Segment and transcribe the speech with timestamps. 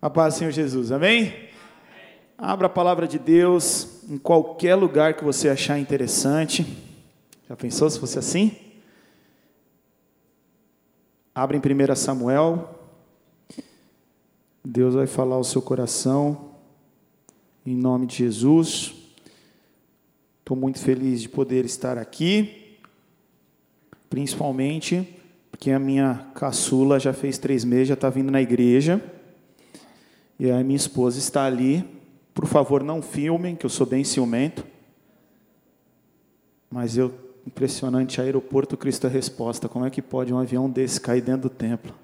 [0.00, 1.34] A paz do Senhor Jesus, amém?
[2.38, 6.64] Abra a palavra de Deus em qualquer lugar que você achar interessante.
[7.48, 8.56] Já pensou se fosse assim?
[11.34, 12.78] Abra em 1 Samuel.
[14.64, 16.52] Deus vai falar ao seu coração.
[17.66, 18.94] Em nome de Jesus.
[20.38, 22.78] Estou muito feliz de poder estar aqui.
[24.08, 25.16] Principalmente
[25.50, 29.02] porque a minha caçula já fez três meses, já está vindo na igreja.
[30.38, 31.84] E a minha esposa está ali.
[32.32, 34.64] Por favor, não filmem, que eu sou bem ciumento.
[36.70, 37.12] Mas eu,
[37.46, 39.68] impressionante, aeroporto Cristo é Resposta.
[39.68, 41.94] Como é que pode um avião desse cair dentro do templo?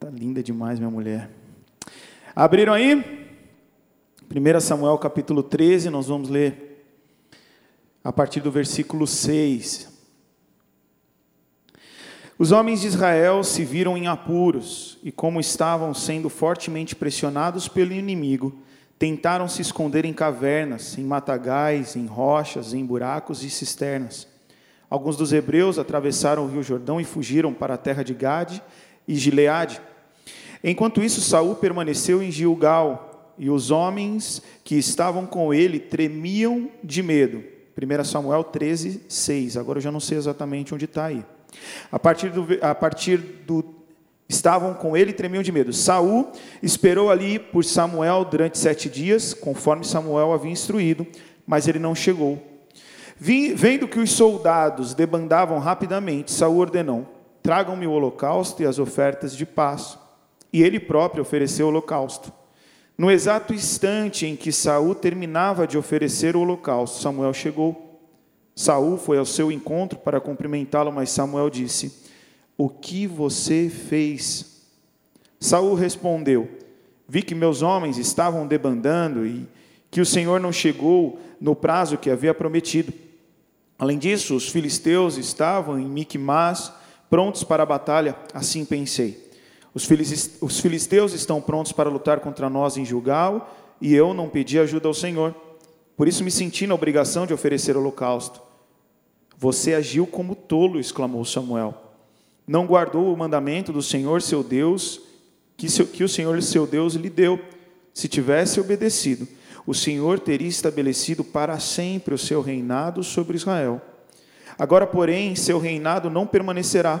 [0.00, 1.28] Tá linda demais, minha mulher.
[2.34, 3.28] Abriram aí?
[4.30, 6.86] 1 Samuel capítulo 13, nós vamos ler
[8.04, 9.97] a partir do versículo 6.
[12.38, 17.92] Os homens de Israel se viram em apuros e, como estavam sendo fortemente pressionados pelo
[17.92, 18.56] inimigo,
[18.96, 24.28] tentaram se esconder em cavernas, em matagais, em rochas, em buracos e cisternas.
[24.88, 28.62] Alguns dos hebreus atravessaram o rio Jordão e fugiram para a terra de Gade
[29.08, 29.80] e Gileade.
[30.62, 37.02] Enquanto isso, Saul permaneceu em Gilgal, e os homens que estavam com ele tremiam de
[37.02, 37.42] medo.
[37.76, 39.56] 1 Samuel 13, 6.
[39.56, 41.24] Agora eu já não sei exatamente onde está aí.
[41.90, 43.78] A partir do, a partir do
[44.28, 45.72] estavam com ele e tremiam de medo.
[45.72, 46.30] Saul
[46.62, 51.06] esperou ali por Samuel durante sete dias, conforme Samuel havia instruído,
[51.46, 52.42] mas ele não chegou.
[53.18, 57.06] Vendo que os soldados debandavam rapidamente, Saul ordenou:
[57.42, 59.98] tragam-me o holocausto e as ofertas de paz.
[60.52, 62.32] E ele próprio ofereceu o holocausto.
[62.96, 67.87] No exato instante em que Saul terminava de oferecer o holocausto, Samuel chegou.
[68.58, 71.92] Saul foi ao seu encontro para cumprimentá-lo, mas Samuel disse:
[72.56, 74.64] O que você fez?
[75.38, 76.48] Saul respondeu:
[77.08, 79.46] Vi que meus homens estavam debandando e
[79.92, 82.92] que o Senhor não chegou no prazo que havia prometido.
[83.78, 86.72] Além disso, os filisteus estavam em Micmas,
[87.08, 89.30] prontos para a batalha, assim pensei.
[89.72, 94.88] Os filisteus estão prontos para lutar contra nós em Gilgal, e eu não pedi ajuda
[94.88, 95.32] ao Senhor.
[95.96, 98.47] Por isso me senti na obrigação de oferecer holocausto.
[99.38, 101.72] Você agiu como tolo, exclamou Samuel.
[102.44, 105.00] Não guardou o mandamento do Senhor seu Deus,
[105.56, 107.38] que, seu, que o Senhor seu Deus lhe deu.
[107.94, 109.28] Se tivesse obedecido,
[109.64, 113.80] o Senhor teria estabelecido para sempre o seu reinado sobre Israel.
[114.58, 117.00] Agora, porém, seu reinado não permanecerá,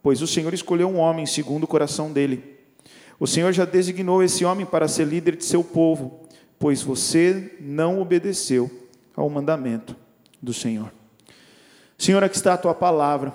[0.00, 2.58] pois o Senhor escolheu um homem segundo o coração dele.
[3.18, 6.20] O Senhor já designou esse homem para ser líder de seu povo,
[6.60, 8.70] pois você não obedeceu
[9.16, 9.96] ao mandamento
[10.40, 10.92] do Senhor.
[12.02, 13.32] Senhor, aqui está a tua palavra.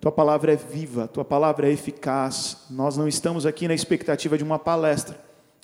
[0.00, 2.64] Tua palavra é viva, tua palavra é eficaz.
[2.68, 5.16] Nós não estamos aqui na expectativa de uma palestra,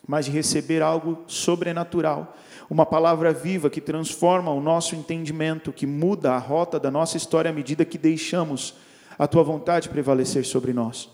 [0.07, 2.37] mas de receber algo sobrenatural.
[2.71, 7.51] Uma palavra viva que transforma o nosso entendimento, que muda a rota da nossa história
[7.51, 8.77] à medida que deixamos
[9.19, 11.11] a tua vontade prevalecer sobre nós.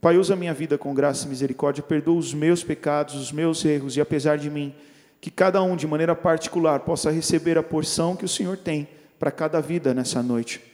[0.00, 3.62] Pai, usa a minha vida com graça e misericórdia, perdoa os meus pecados, os meus
[3.62, 4.74] erros, e apesar de mim,
[5.20, 8.88] que cada um de maneira particular possa receber a porção que o Senhor tem
[9.18, 10.67] para cada vida nessa noite.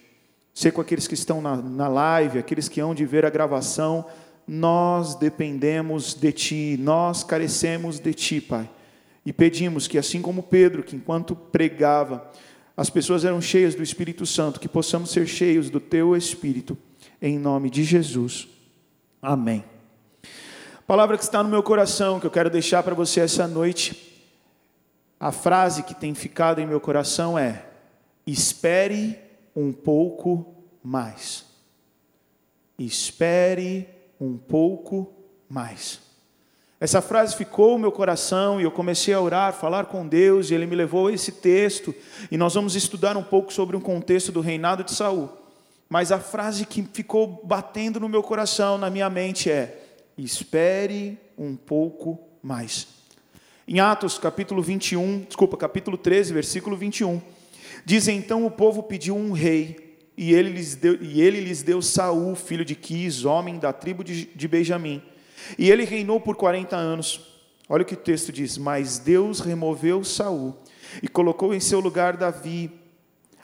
[0.55, 4.07] Sei com aqueles que estão na, na live, aqueles que hão de ver a gravação,
[4.47, 8.71] nós dependemos de Ti, nós carecemos de Ti, Pai.
[9.27, 12.31] E pedimos que, assim como Pedro, que enquanto pregava,
[12.77, 16.79] as pessoas eram cheias do Espírito Santo, que possamos ser cheios do Teu Espírito,
[17.21, 18.47] em nome de Jesus.
[19.21, 19.65] Amém.
[20.23, 24.23] A palavra que está no meu coração, que eu quero deixar para você essa noite,
[25.19, 27.65] a frase que tem ficado em meu coração é:
[28.27, 29.19] espere
[29.55, 31.45] um pouco mais.
[32.79, 33.89] Espere
[34.21, 35.13] um pouco
[35.49, 36.01] mais.
[36.81, 40.55] Essa frase ficou no meu coração e eu comecei a orar, falar com Deus, e
[40.55, 41.95] ele me levou a esse texto,
[42.31, 45.31] e nós vamos estudar um pouco sobre um contexto do reinado de Saul.
[45.89, 49.83] Mas a frase que ficou batendo no meu coração, na minha mente é:
[50.19, 52.89] espere um pouco mais.
[53.67, 57.23] Em Atos, capítulo 21, desculpa, capítulo 13, versículo 21,
[57.85, 61.83] Diz então o povo pediu um rei, e ele lhes deu, e ele lhes deu
[61.83, 65.03] Saul, filho de Quis, homem da tribo de, de Benjamim.
[65.59, 67.21] E ele reinou por 40 anos.
[67.69, 70.57] Olha o que o texto diz: Mas Deus removeu Saul
[71.03, 72.71] e colocou em seu lugar Davi,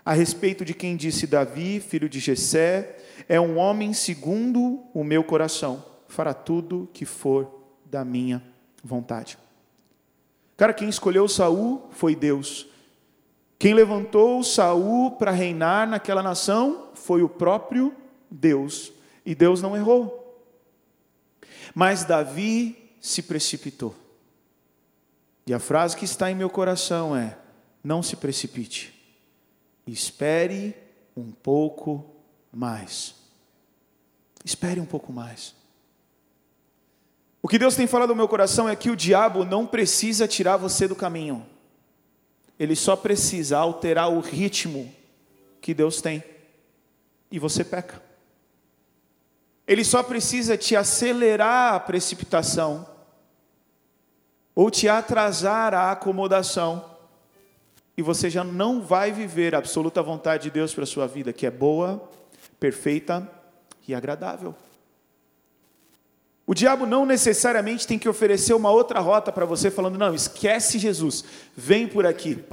[0.05, 2.97] a respeito de quem disse Davi, filho de Jessé,
[3.29, 8.43] é um homem segundo o meu coração, fará tudo que for da minha
[8.83, 9.39] vontade.
[10.57, 12.70] Cara, quem escolheu Saul foi Deus.
[13.61, 17.95] Quem levantou Saul para reinar naquela nação foi o próprio
[18.31, 18.91] Deus,
[19.23, 20.43] e Deus não errou.
[21.75, 23.95] Mas Davi se precipitou.
[25.47, 27.37] E a frase que está em meu coração é:
[27.85, 28.99] não se precipite,
[29.87, 30.75] espere
[31.15, 32.17] um pouco
[32.51, 33.15] mais.
[34.43, 35.55] Espere um pouco mais.
[37.43, 40.57] O que Deus tem falado no meu coração é que o diabo não precisa tirar
[40.57, 41.47] você do caminho,
[42.61, 44.95] ele só precisa alterar o ritmo
[45.62, 46.23] que Deus tem,
[47.31, 48.03] e você peca.
[49.67, 52.87] Ele só precisa te acelerar a precipitação,
[54.55, 56.85] ou te atrasar a acomodação,
[57.97, 61.33] e você já não vai viver a absoluta vontade de Deus para a sua vida,
[61.33, 62.11] que é boa,
[62.59, 63.27] perfeita
[63.89, 64.55] e agradável.
[66.50, 70.81] O diabo não necessariamente tem que oferecer uma outra rota para você, falando: não, esquece
[70.81, 71.25] Jesus,
[71.56, 72.44] vem por aqui.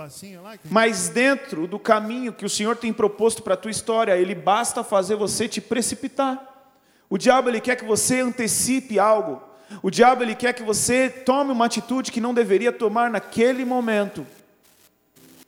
[0.70, 4.84] Mas dentro do caminho que o Senhor tem proposto para a tua história, ele basta
[4.84, 6.70] fazer você te precipitar.
[7.10, 9.42] O diabo ele quer que você antecipe algo.
[9.82, 14.28] O diabo ele quer que você tome uma atitude que não deveria tomar naquele momento.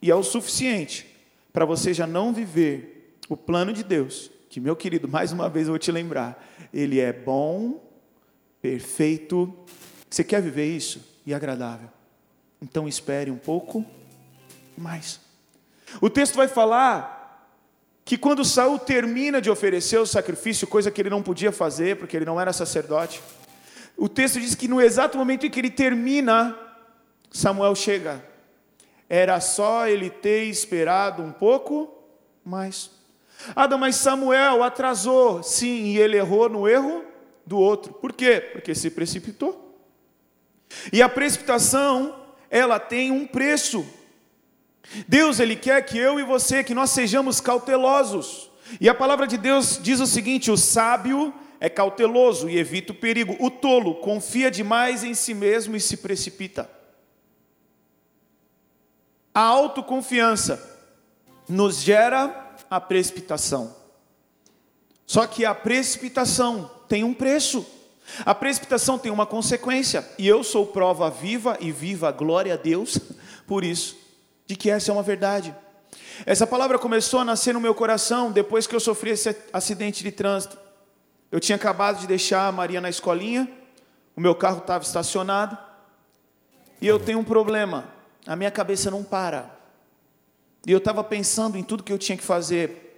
[0.01, 1.05] E é o suficiente
[1.53, 5.67] para você já não viver o plano de Deus, que meu querido, mais uma vez
[5.67, 6.43] eu vou te lembrar,
[6.73, 7.87] ele é bom,
[8.61, 9.53] perfeito.
[10.09, 11.01] Você quer viver isso?
[11.25, 11.89] E agradável.
[12.61, 13.85] Então espere um pouco
[14.77, 15.19] mais.
[16.01, 17.17] O texto vai falar
[18.03, 22.17] que quando Saul termina de oferecer o sacrifício, coisa que ele não podia fazer, porque
[22.17, 23.21] ele não era sacerdote,
[23.95, 26.57] o texto diz que no exato momento em que ele termina,
[27.31, 28.23] Samuel chega.
[29.07, 31.93] Era só ele ter esperado um pouco
[32.43, 32.91] mais.
[33.55, 35.43] Ah, mas Samuel atrasou.
[35.43, 37.03] Sim, e ele errou no erro
[37.49, 37.93] do outro.
[37.93, 38.39] Por quê?
[38.39, 39.75] Porque se precipitou.
[40.93, 42.15] E a precipitação,
[42.47, 43.83] ela tem um preço.
[45.07, 48.51] Deus, ele quer que eu e você, que nós sejamos cautelosos.
[48.79, 52.95] E a palavra de Deus diz o seguinte: o sábio é cauteloso e evita o
[52.95, 53.35] perigo.
[53.39, 56.69] O tolo confia demais em si mesmo e se precipita.
[59.33, 60.63] A autoconfiança
[61.47, 63.75] nos gera a precipitação.
[65.07, 67.65] Só que a precipitação tem um preço.
[68.25, 72.97] A precipitação tem uma consequência, e eu sou prova viva e viva, glória a Deus,
[73.45, 73.95] por isso,
[74.47, 75.55] de que essa é uma verdade.
[76.25, 80.11] Essa palavra começou a nascer no meu coração depois que eu sofri esse acidente de
[80.11, 80.57] trânsito.
[81.31, 83.47] Eu tinha acabado de deixar a Maria na escolinha,
[84.15, 85.55] o meu carro estava estacionado,
[86.81, 87.85] e eu tenho um problema,
[88.25, 89.55] a minha cabeça não para.
[90.65, 92.88] E eu estava pensando em tudo que eu tinha que fazer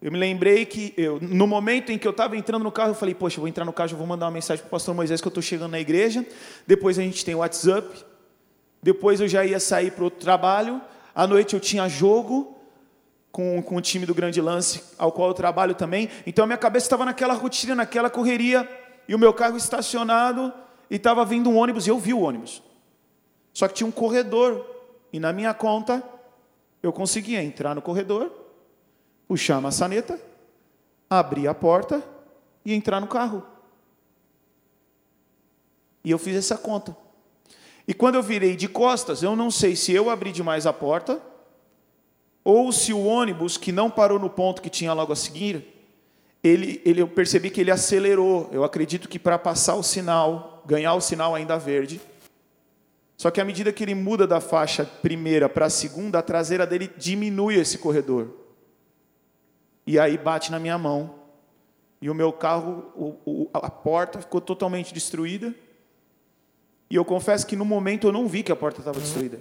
[0.00, 2.94] eu me lembrei que eu, no momento em que eu estava entrando no carro, eu
[2.94, 4.94] falei, poxa, eu vou entrar no carro, eu vou mandar uma mensagem para o pastor
[4.94, 6.24] Moisés que eu estou chegando na igreja.
[6.66, 8.04] Depois a gente tem o WhatsApp.
[8.80, 10.80] Depois eu já ia sair para outro trabalho.
[11.12, 12.56] À noite eu tinha jogo
[13.32, 16.08] com, com o time do Grande Lance, ao qual eu trabalho também.
[16.24, 18.68] Então a minha cabeça estava naquela rotina, naquela correria.
[19.08, 20.52] E o meu carro estacionado
[20.88, 22.62] e estava vindo um ônibus e eu vi o ônibus.
[23.52, 24.64] Só que tinha um corredor.
[25.12, 26.04] E na minha conta,
[26.82, 28.30] eu conseguia entrar no corredor
[29.28, 30.18] puxar a maçaneta,
[31.08, 32.02] abrir a porta
[32.64, 33.46] e entrar no carro.
[36.02, 36.96] E eu fiz essa conta.
[37.86, 41.20] E quando eu virei de costas, eu não sei se eu abri demais a porta,
[42.42, 45.66] ou se o ônibus, que não parou no ponto que tinha logo a seguir,
[46.42, 48.48] ele, ele, eu percebi que ele acelerou.
[48.52, 52.00] Eu acredito que para passar o sinal, ganhar o sinal ainda verde.
[53.16, 56.66] Só que à medida que ele muda da faixa primeira para a segunda, a traseira
[56.66, 58.37] dele diminui esse corredor.
[59.88, 61.14] E aí bate na minha mão.
[61.98, 65.54] E o meu carro, o, o, a porta ficou totalmente destruída.
[66.90, 69.40] E eu confesso que no momento eu não vi que a porta estava destruída.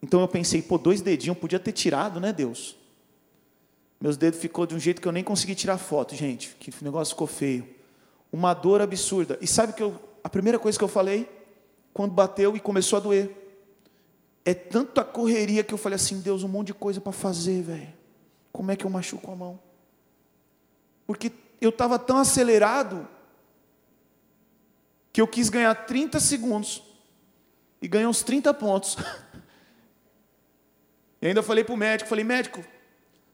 [0.00, 2.76] Então eu pensei, pô, dois dedinhos, podia ter tirado, né, Deus?
[4.00, 6.54] Meus dedos ficou de um jeito que eu nem consegui tirar foto, gente.
[6.60, 7.68] Que o negócio ficou feio.
[8.32, 9.36] Uma dor absurda.
[9.40, 11.28] E sabe que eu, a primeira coisa que eu falei,
[11.92, 13.28] quando bateu e começou a doer,
[14.44, 18.04] é tanta correria que eu falei assim, Deus, um monte de coisa para fazer, velho
[18.54, 19.58] como é que eu machuco a mão?
[21.06, 23.08] Porque eu estava tão acelerado
[25.12, 26.82] que eu quis ganhar 30 segundos
[27.80, 28.96] e ganhei uns 30 pontos.
[31.22, 32.62] E ainda falei para o médico, falei, médico,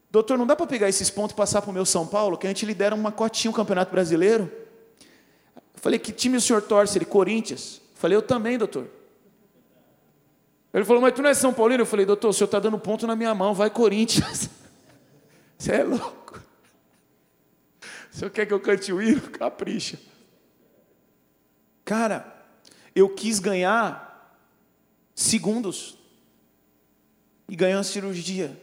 [0.09, 2.47] doutor, não dá para pegar esses pontos e passar para o meu São Paulo, que
[2.47, 4.49] a gente lidera uma cotinha o Campeonato Brasileiro?
[5.75, 6.97] falei, que time o senhor torce?
[6.97, 7.81] Ele, Corinthians.
[7.95, 8.87] falei, eu também, doutor.
[10.73, 11.81] Ele falou, mas tu não é São Paulino?
[11.81, 14.49] Eu falei, doutor, o senhor está dando ponto na minha mão, vai Corinthians.
[15.57, 16.41] Você é louco.
[18.11, 19.21] O senhor quer que eu cante o hino?
[19.31, 19.97] Capricha.
[21.85, 22.25] Cara,
[22.95, 24.37] eu quis ganhar
[25.15, 25.97] segundos.
[27.47, 28.59] E ganhei uma cirurgia.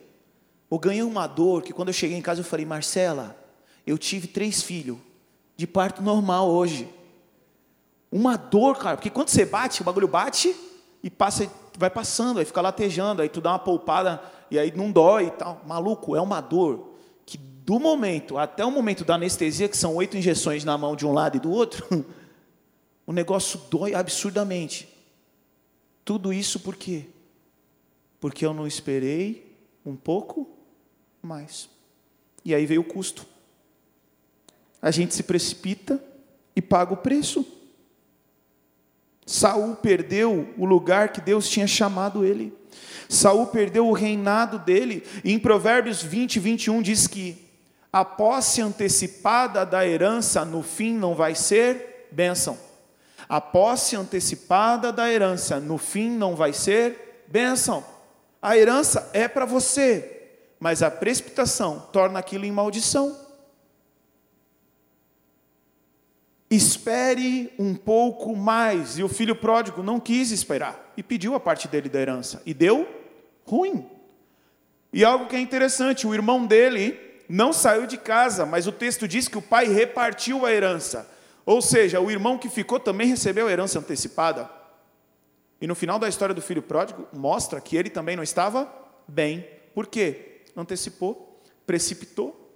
[0.70, 3.36] Ou ganhei uma dor que quando eu cheguei em casa eu falei, Marcela,
[3.86, 4.98] eu tive três filhos,
[5.56, 6.88] de parto normal hoje.
[8.12, 10.54] Uma dor, cara, porque quando você bate, o bagulho bate
[11.02, 14.92] e passa, vai passando, aí fica latejando, aí tu dá uma poupada e aí não
[14.92, 15.62] dói e tal.
[15.66, 16.97] Maluco, é uma dor
[17.68, 21.12] do momento até o momento da anestesia, que são oito injeções na mão de um
[21.12, 21.86] lado e do outro,
[23.06, 24.88] o negócio dói absurdamente.
[26.02, 27.04] Tudo isso por quê?
[28.18, 30.48] Porque eu não esperei um pouco
[31.20, 31.68] mais.
[32.42, 33.26] E aí veio o custo.
[34.80, 36.02] A gente se precipita
[36.56, 37.46] e paga o preço.
[39.26, 42.50] Saul perdeu o lugar que Deus tinha chamado ele.
[43.10, 45.02] Saul perdeu o reinado dele.
[45.22, 47.46] E em Provérbios 20, 21 diz que
[47.98, 52.56] a posse antecipada da herança no fim não vai ser bênção.
[53.28, 57.84] A posse antecipada da herança no fim não vai ser bênção.
[58.40, 60.28] A herança é para você,
[60.60, 63.18] mas a precipitação torna aquilo em maldição.
[66.48, 68.96] Espere um pouco mais.
[68.96, 72.40] E o filho pródigo não quis esperar e pediu a parte dele da herança.
[72.46, 72.88] E deu
[73.44, 73.84] ruim.
[74.92, 79.06] E algo que é interessante: o irmão dele não saiu de casa, mas o texto
[79.06, 81.08] diz que o pai repartiu a herança.
[81.44, 84.50] Ou seja, o irmão que ficou também recebeu a herança antecipada.
[85.60, 88.72] E no final da história do filho pródigo, mostra que ele também não estava
[89.06, 89.46] bem.
[89.74, 90.42] Por quê?
[90.56, 92.48] Antecipou, precipitou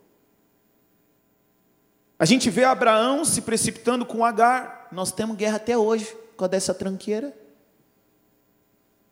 [2.23, 4.87] a gente vê Abraão se precipitando com Agar.
[4.93, 7.37] Nós temos guerra até hoje com causa dessa tranqueira.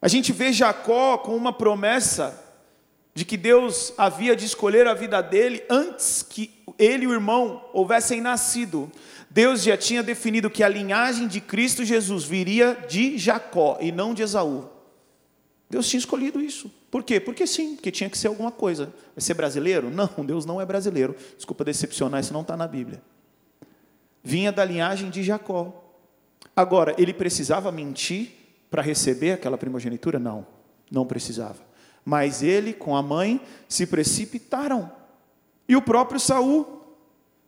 [0.00, 2.40] A gente vê Jacó com uma promessa
[3.14, 7.64] de que Deus havia de escolher a vida dele antes que ele e o irmão
[7.73, 8.90] houvessem nascido.
[9.29, 14.14] Deus já tinha definido que a linhagem de Cristo Jesus viria de Jacó e não
[14.14, 14.69] de Esaú.
[15.69, 16.71] Deus tinha escolhido isso.
[16.90, 17.21] Por quê?
[17.21, 18.87] Porque sim, porque tinha que ser alguma coisa.
[19.14, 19.88] Vai ser brasileiro?
[19.95, 21.14] Não, Deus não é brasileiro.
[21.37, 23.00] Desculpa decepcionar, isso não está na Bíblia.
[24.23, 25.95] Vinha da linhagem de Jacó.
[26.57, 28.33] Agora, ele precisava mentir
[28.69, 30.19] para receber aquela primogenitura?
[30.19, 30.45] Não,
[30.90, 31.69] não precisava.
[32.04, 34.90] Mas ele com a mãe se precipitaram.
[35.69, 36.80] E o próprio Saul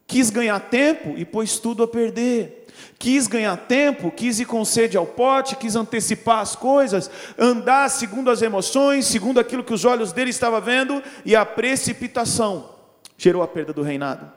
[0.07, 2.67] quis ganhar tempo e pôs tudo a perder.
[2.99, 8.31] Quis ganhar tempo, quis ir com sede ao pote, quis antecipar as coisas, andar segundo
[8.31, 12.71] as emoções, segundo aquilo que os olhos dele estavam vendo, e a precipitação
[13.17, 14.31] gerou a perda do reinado.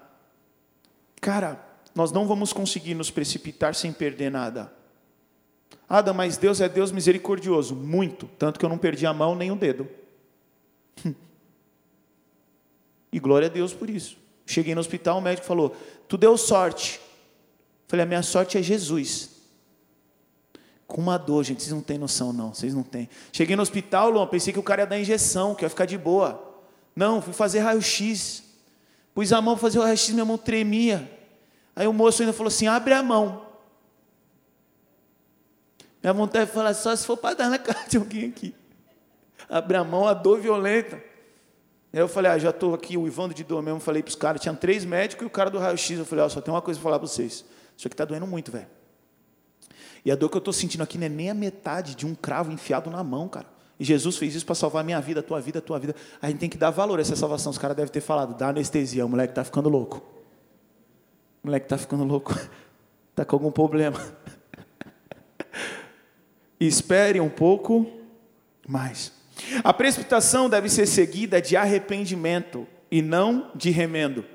[1.22, 1.60] Cara,
[1.94, 4.72] nós não vamos conseguir nos precipitar sem perder nada.
[5.88, 9.52] Ada, mas Deus é Deus misericordioso, muito, tanto que eu não perdi a mão nem
[9.52, 9.88] o dedo.
[13.12, 14.18] E glória a Deus por isso.
[14.46, 15.76] Cheguei no hospital, o médico falou:
[16.08, 17.00] Tu deu sorte,
[17.88, 19.30] Falei, a minha sorte é Jesus.
[20.88, 22.54] Com uma dor, gente, vocês não têm noção, não.
[22.54, 23.10] Vocês não têm.
[23.32, 25.98] Cheguei no hospital, Luan, pensei que o cara ia dar injeção, que ia ficar de
[25.98, 26.54] boa.
[26.96, 28.44] Não, fui fazer raio-x.
[29.14, 31.12] Pus a mão para fazer o raio-x, minha mão tremia.
[31.76, 33.46] Aí o moço ainda falou assim: abre a mão.
[36.02, 38.54] Minha vontade de falar só se for para dar na cara de alguém aqui.
[39.50, 40.96] Abre a mão, a dor violenta.
[41.94, 43.80] Aí eu falei, ah, já estou aqui uivando de dor mesmo.
[43.80, 45.98] Falei para os caras, tinha três médicos e o cara do raio-x.
[45.98, 47.46] Eu falei, ó, só tem uma coisa para falar para vocês.
[47.78, 48.68] Isso aqui está doendo muito, velho.
[50.04, 52.14] E a dor que eu estou sentindo aqui não é nem a metade de um
[52.14, 53.48] cravo enfiado na mão, cara.
[53.80, 55.96] E Jesus fez isso para salvar a minha vida, a tua vida, a tua vida.
[56.22, 57.52] A gente tem que dar valor a essa salvação.
[57.52, 59.98] Os caras devem ter falado, dá anestesia, o moleque está ficando louco.
[61.44, 62.34] O moleque está ficando louco.
[63.12, 64.00] Está com algum problema.
[66.60, 67.86] espere um pouco
[68.68, 69.12] mais.
[69.64, 74.26] A precipitação deve ser seguida de arrependimento e não de remendo.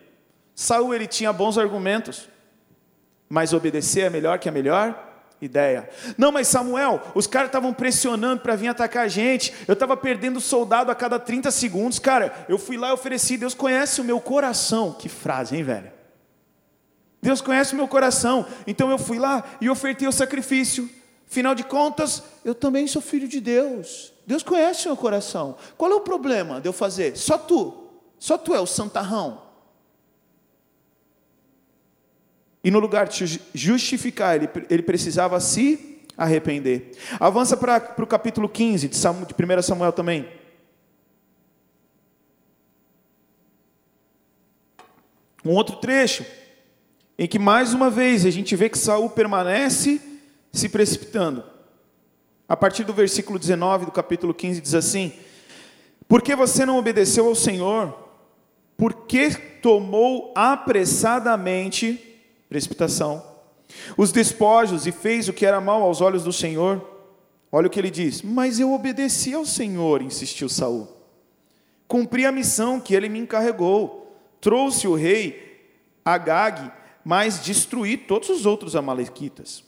[0.55, 2.29] Saul ele tinha bons argumentos.
[3.29, 5.09] Mas obedecer é melhor que a melhor
[5.41, 5.89] ideia.
[6.19, 9.55] Não, mas Samuel, os caras estavam pressionando para vir atacar a gente.
[9.67, 11.99] Eu estava perdendo soldado a cada 30 segundos.
[11.99, 13.37] Cara, eu fui lá e ofereci.
[13.37, 14.93] Deus conhece o meu coração.
[14.93, 15.91] Que frase, hein, velho?
[17.23, 18.47] Deus conhece o meu coração.
[18.67, 20.91] Então eu fui lá e ofertei o sacrifício.
[21.31, 24.13] Final de contas, eu também sou filho de Deus.
[24.27, 25.57] Deus conhece o meu coração.
[25.79, 27.17] Qual é o problema de eu fazer?
[27.17, 27.89] Só tu.
[28.19, 29.41] Só tu é o santarrão.
[32.65, 36.99] E no lugar de justificar, ele, ele precisava se arrepender.
[37.21, 40.29] Avança para o capítulo 15 de, Samuel, de 1 Samuel também.
[45.45, 46.27] Um outro trecho,
[47.17, 50.10] em que mais uma vez a gente vê que Saul permanece
[50.53, 51.45] se precipitando.
[52.49, 55.13] A partir do versículo 19 do capítulo 15 diz assim:
[56.09, 57.95] Por que você não obedeceu ao Senhor?
[58.77, 59.31] Por que
[59.61, 62.11] tomou apressadamente
[62.49, 63.25] precipitação,
[63.97, 66.85] os despojos e fez o que era mal aos olhos do Senhor.
[67.53, 70.89] Olha o que ele diz: Mas eu obedeci ao Senhor, insistiu Saul.
[71.87, 73.99] Cumpri a missão que ele me encarregou.
[74.41, 75.69] Trouxe o rei
[76.05, 76.73] Agag,
[77.05, 79.63] mas destruí todos os outros amalequitas.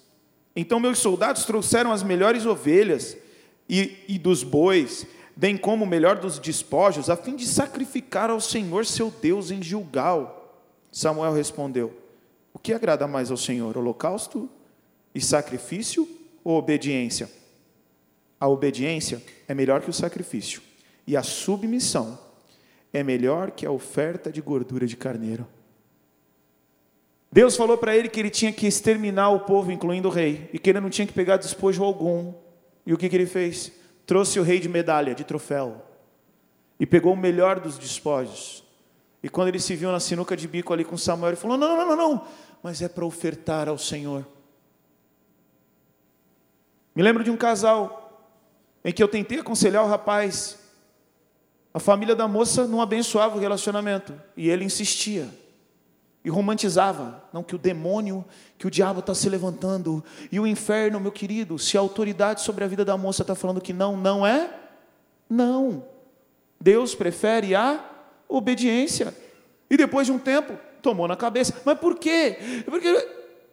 [0.55, 3.17] Então meus soldados trouxeram as melhores ovelhas
[3.69, 8.41] e, e dos bois, bem como o melhor dos despojos, a fim de sacrificar ao
[8.41, 10.61] Senhor seu Deus em Gilgal.
[10.91, 11.95] Samuel respondeu:
[12.53, 14.49] O que agrada mais ao Senhor, holocausto
[15.15, 16.07] e sacrifício
[16.45, 17.31] ou obediência?
[18.39, 20.61] A obediência é melhor que o sacrifício,
[21.07, 22.19] e a submissão
[22.93, 25.47] é melhor que a oferta de gordura de carneiro.
[27.33, 30.59] Deus falou para ele que ele tinha que exterminar o povo, incluindo o rei, e
[30.59, 32.35] que ele não tinha que pegar despojo algum.
[32.85, 33.73] E o que, que ele fez?
[34.05, 35.81] Trouxe o rei de medalha, de troféu,
[36.79, 38.63] e pegou o melhor dos despojos.
[39.23, 41.75] E quando ele se viu na sinuca de bico ali com Samuel, ele falou: Não,
[41.75, 42.27] não, não, não,
[42.63, 44.27] mas é para ofertar ao Senhor.
[46.95, 48.29] Me lembro de um casal
[48.85, 50.59] em que eu tentei aconselhar o rapaz.
[51.73, 55.31] A família da moça não abençoava o relacionamento e ele insistia
[56.25, 58.25] e romantizava, não que o demônio,
[58.57, 62.63] que o diabo está se levantando e o inferno, meu querido, se a autoridade sobre
[62.63, 64.49] a vida da moça está falando que não, não é,
[65.29, 65.85] não.
[66.61, 67.85] Deus prefere a
[68.29, 69.15] obediência.
[69.69, 71.61] E depois de um tempo, tomou na cabeça.
[71.65, 72.37] Mas por quê?
[72.67, 73.09] Porque,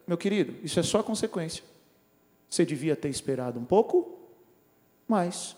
[0.06, 1.64] meu querido, isso é só consequência.
[2.48, 4.18] Você devia ter esperado um pouco
[5.08, 5.56] mais,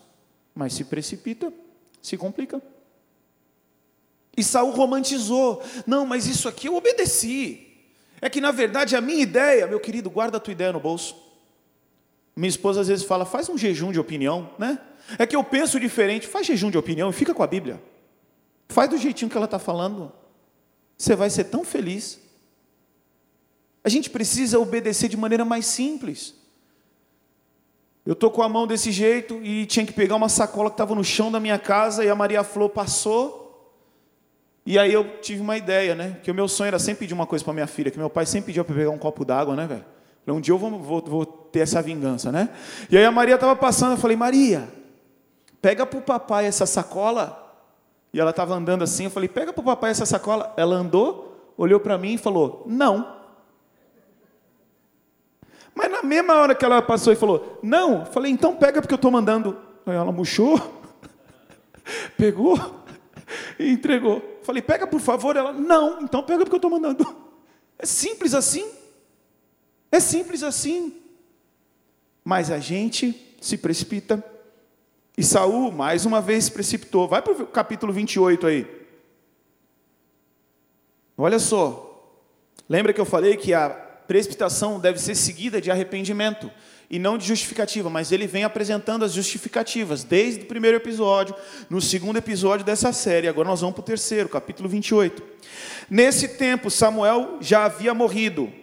[0.55, 1.53] mas se precipita,
[2.01, 2.61] se complica.
[4.35, 5.61] E Saul romantizou.
[5.85, 7.67] Não, mas isso aqui eu obedeci.
[8.21, 11.15] É que na verdade a minha ideia, meu querido, guarda a tua ideia no bolso.
[12.35, 14.79] Minha esposa às vezes fala, faz um jejum de opinião, né?
[15.19, 17.81] É que eu penso diferente, faz jejum de opinião e fica com a Bíblia.
[18.69, 20.11] Faz do jeitinho que ela está falando.
[20.97, 22.19] Você vai ser tão feliz.
[23.83, 26.33] A gente precisa obedecer de maneira mais simples.
[28.05, 30.95] Eu estou com a mão desse jeito e tinha que pegar uma sacola que estava
[30.95, 33.42] no chão da minha casa e a Maria Flor passou
[34.65, 36.17] e aí eu tive uma ideia, né?
[36.23, 38.25] Que o meu sonho era sempre pedir uma coisa para minha filha, que meu pai
[38.25, 39.85] sempre pediu para pegar um copo d'água, né, velho?
[40.25, 42.49] Um dia eu vou, vou, vou, ter essa vingança, né?
[42.89, 44.69] E aí a Maria estava passando, eu falei, Maria,
[45.61, 47.41] pega para o papai essa sacola.
[48.13, 50.53] E ela estava andando assim, eu falei, pega para o papai essa sacola.
[50.55, 53.17] Ela andou, olhou para mim e falou, não.
[55.75, 58.93] Mas na mesma hora que ela passou e falou, não, eu falei, então pega porque
[58.93, 59.57] eu estou mandando.
[59.85, 60.57] Aí ela murchou,
[62.17, 62.57] pegou
[63.59, 64.32] e entregou.
[64.43, 65.35] Falei, pega por favor.
[65.35, 67.05] Ela, não, então pega porque eu estou mandando.
[67.75, 68.71] É simples assim.
[69.91, 71.01] É simples assim.
[72.23, 74.23] Mas a gente se precipita.
[75.17, 77.09] E Saul, mais uma vez, se precipitou.
[77.09, 78.87] Vai para o capítulo 28 aí.
[81.17, 82.15] Olha só.
[82.69, 86.49] Lembra que eu falei que a precipitação deve ser seguida de arrependimento
[86.93, 91.33] e não de justificativa, mas ele vem apresentando as justificativas desde o primeiro episódio,
[91.67, 93.27] no segundo episódio dessa série.
[93.27, 95.23] Agora nós vamos para o terceiro, capítulo 28.
[95.89, 98.53] Nesse tempo, Samuel já havia morrido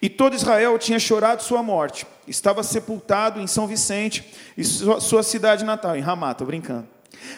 [0.00, 2.06] e todo Israel tinha chorado sua morte.
[2.26, 4.24] Estava sepultado em São Vicente
[4.56, 6.88] e sua cidade natal, em Ramá, estou brincando.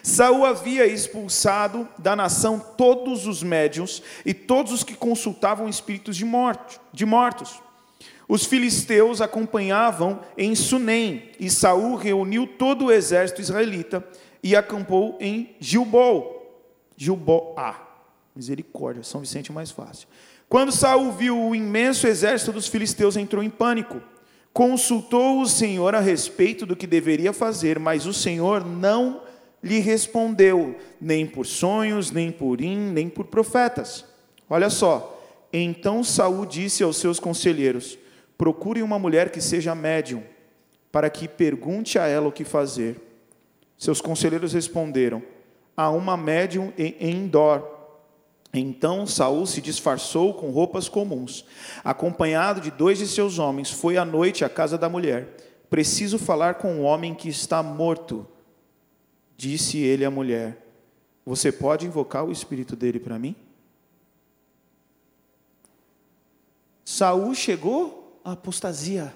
[0.04, 6.24] Saul havia expulsado da nação todos os médiuns e todos os que consultavam espíritos de,
[6.24, 7.60] morte, de mortos.
[8.28, 14.06] Os filisteus acompanhavam em Sunem, e Saul reuniu todo o exército israelita
[14.42, 16.40] e acampou em Gilbol.
[16.96, 17.76] Gilboa.
[18.34, 20.08] Misericórdia, São Vicente é mais fácil.
[20.48, 24.00] Quando Saul viu o imenso exército dos filisteus, entrou em pânico.
[24.52, 29.22] Consultou o Senhor a respeito do que deveria fazer, mas o Senhor não
[29.62, 34.04] lhe respondeu, nem por sonhos, nem por in, nem por profetas.
[34.48, 35.20] Olha só.
[35.52, 37.98] Então Saul disse aos seus conselheiros:
[38.42, 40.20] Procure uma mulher que seja médium,
[40.90, 43.00] para que pergunte a ela o que fazer.
[43.78, 45.22] Seus conselheiros responderam:
[45.76, 47.64] Há uma médium em Endor.
[48.52, 51.44] Então Saul se disfarçou com roupas comuns.
[51.84, 55.36] Acompanhado de dois de seus homens, foi à noite à casa da mulher.
[55.70, 58.26] Preciso falar com um homem que está morto.
[59.36, 60.66] Disse ele à mulher:
[61.24, 63.36] Você pode invocar o espírito dele para mim?
[66.84, 69.12] Saul chegou a apostasia.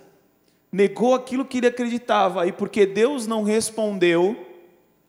[0.70, 2.46] Negou aquilo que ele acreditava.
[2.46, 4.46] E porque Deus não respondeu,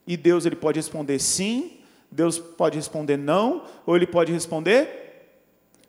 [0.05, 1.79] e Deus ele pode responder sim,
[2.10, 5.07] Deus pode responder não, ou ele pode responder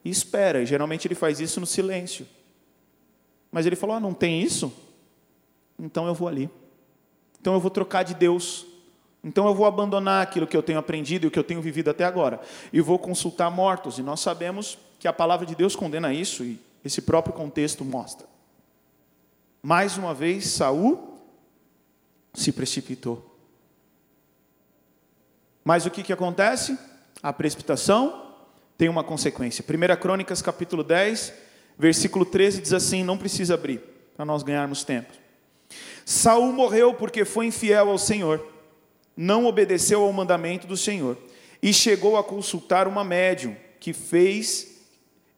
[0.05, 0.62] e espera.
[0.62, 2.27] E geralmente ele faz isso no silêncio.
[3.53, 4.73] Mas ele falou: ah, não tem isso?
[5.79, 6.51] Então eu vou ali.
[7.40, 8.66] Então eu vou trocar de Deus.
[9.23, 11.90] Então eu vou abandonar aquilo que eu tenho aprendido e o que eu tenho vivido
[11.90, 12.40] até agora.
[12.73, 13.99] E vou consultar mortos.
[13.99, 16.44] E nós sabemos que a palavra de Deus condena isso.
[16.44, 18.27] E esse próprio contexto mostra.
[19.62, 21.19] Mais uma vez, Saul
[22.33, 23.25] se precipitou.
[25.64, 26.79] Mas o que, que acontece?
[27.23, 28.35] A precipitação
[28.77, 29.64] tem uma consequência.
[29.64, 31.33] 1 Crônicas, capítulo 10,
[31.77, 33.81] versículo 13, diz assim: não precisa abrir.
[34.17, 35.12] para nós ganharmos tempo.
[36.05, 38.45] Saul morreu porque foi infiel ao Senhor,
[39.17, 41.19] não obedeceu ao mandamento do Senhor
[41.62, 44.78] e chegou a consultar uma médium que fez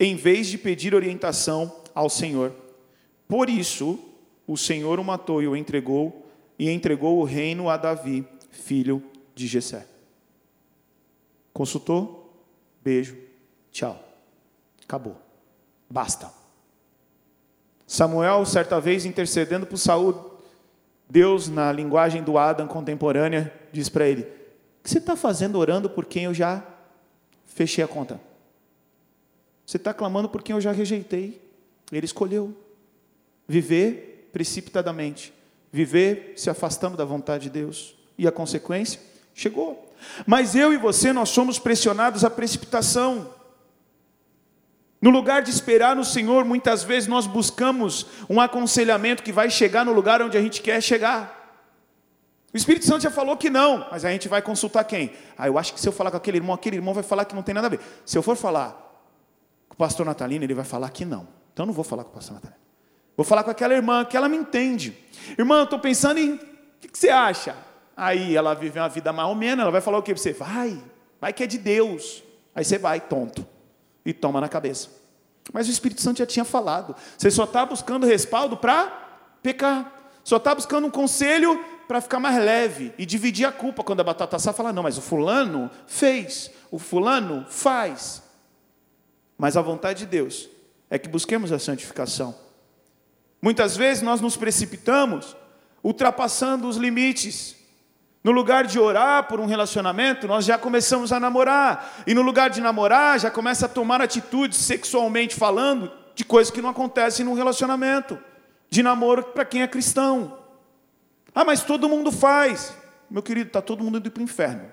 [0.01, 2.55] em vez de pedir orientação ao Senhor.
[3.29, 3.99] Por isso,
[4.47, 6.27] o Senhor o matou e o entregou
[6.59, 9.03] e entregou o reino a Davi, filho
[9.35, 9.87] de Jessé.
[11.53, 12.35] Consultou?
[12.83, 13.15] Beijo.
[13.71, 14.03] Tchau.
[14.83, 15.17] Acabou.
[15.89, 16.33] Basta.
[17.87, 20.39] Samuel, certa vez intercedendo por Saul,
[21.09, 25.91] Deus, na linguagem do Adam contemporânea, diz para ele: O que você está fazendo orando
[25.91, 26.65] por quem eu já
[27.45, 28.30] fechei a conta?
[29.71, 31.41] Você está clamando por quem eu já rejeitei.
[31.93, 32.57] Ele escolheu
[33.47, 35.33] viver precipitadamente,
[35.71, 37.95] viver se afastando da vontade de Deus.
[38.19, 39.01] E a consequência
[39.33, 39.95] chegou.
[40.27, 43.33] Mas eu e você, nós somos pressionados à precipitação.
[45.01, 49.85] No lugar de esperar no Senhor, muitas vezes nós buscamos um aconselhamento que vai chegar
[49.85, 51.63] no lugar onde a gente quer chegar.
[52.53, 55.13] O Espírito Santo já falou que não, mas a gente vai consultar quem?
[55.39, 57.37] Ah, eu acho que se eu falar com aquele irmão, aquele irmão vai falar que
[57.37, 57.79] não tem nada a ver.
[58.05, 58.90] Se eu for falar
[59.81, 61.27] pastor Natalino, ele vai falar que não.
[61.55, 62.61] Então não vou falar com o pastor Natalino.
[63.17, 64.95] Vou falar com aquela irmã, que ela me entende.
[65.39, 66.35] Irmã, eu estou pensando em.
[66.35, 66.39] O
[66.81, 67.57] que, que você acha?
[67.97, 70.35] Aí ela vive uma vida mais ou menos, ela vai falar o que para você?
[70.35, 70.83] Vai,
[71.19, 72.23] vai que é de Deus.
[72.55, 73.47] Aí você vai, tonto
[74.05, 74.89] e toma na cabeça.
[75.53, 76.95] Mas o Espírito Santo já tinha falado.
[77.17, 78.87] Você só está buscando respaldo para
[79.43, 79.93] pecar.
[80.23, 84.05] Só está buscando um conselho para ficar mais leve e dividir a culpa quando a
[84.05, 88.23] batata assar fala, não, mas o fulano fez, o fulano faz.
[89.41, 90.51] Mas a vontade de Deus
[90.91, 92.35] é que busquemos a santificação.
[93.41, 95.35] Muitas vezes nós nos precipitamos,
[95.83, 97.57] ultrapassando os limites,
[98.23, 102.03] no lugar de orar por um relacionamento, nós já começamos a namorar.
[102.07, 106.61] E no lugar de namorar, já começa a tomar atitudes sexualmente falando de coisas que
[106.61, 108.19] não acontecem num relacionamento.
[108.69, 110.39] De namoro para quem é cristão.
[111.35, 112.77] Ah, mas todo mundo faz.
[113.11, 114.71] Meu querido, está todo mundo indo para o inferno.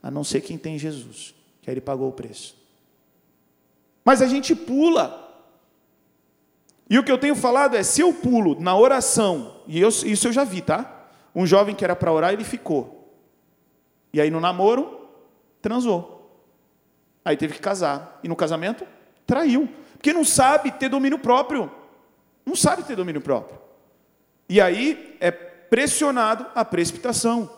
[0.00, 1.34] A não ser quem tem Jesus,
[1.66, 2.54] que aí ele pagou o preço.
[4.04, 5.44] Mas a gente pula.
[6.88, 10.28] E o que eu tenho falado é: se eu pulo na oração e eu, isso
[10.28, 11.08] eu já vi, tá?
[11.34, 13.12] Um jovem que era para orar, ele ficou.
[14.12, 15.08] E aí no namoro,
[15.60, 16.40] transou.
[17.24, 18.20] Aí teve que casar.
[18.22, 18.86] E no casamento,
[19.26, 19.68] traiu.
[19.94, 21.68] Porque não sabe ter domínio próprio.
[22.44, 23.58] Não sabe ter domínio próprio.
[24.48, 27.50] E aí é pressionado a precipitação.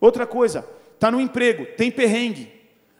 [0.00, 2.55] Outra coisa, está no emprego, tem perrengue.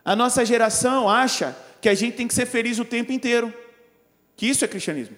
[0.06, 3.52] A nossa geração acha que a gente tem que ser feliz o tempo inteiro.
[4.36, 5.16] Que isso é cristianismo.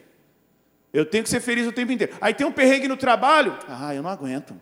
[0.95, 2.15] Eu tenho que ser feliz o tempo inteiro.
[2.23, 3.55] Aí tem um perrengue no trabalho.
[3.69, 4.57] Ah, eu não aguento.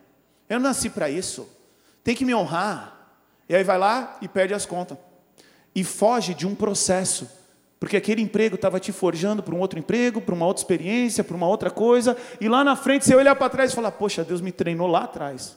[0.49, 1.49] Eu nasci para isso.
[2.03, 3.15] Tem que me honrar.
[3.49, 4.99] E aí vai lá e perde as contas.
[5.73, 7.31] E foge de um processo.
[7.79, 11.37] Porque aquele emprego estava te forjando para um outro emprego, para uma outra experiência, para
[11.37, 12.17] uma outra coisa.
[12.41, 15.05] E lá na frente você olhar para trás e falar: Poxa, Deus me treinou lá
[15.05, 15.57] atrás.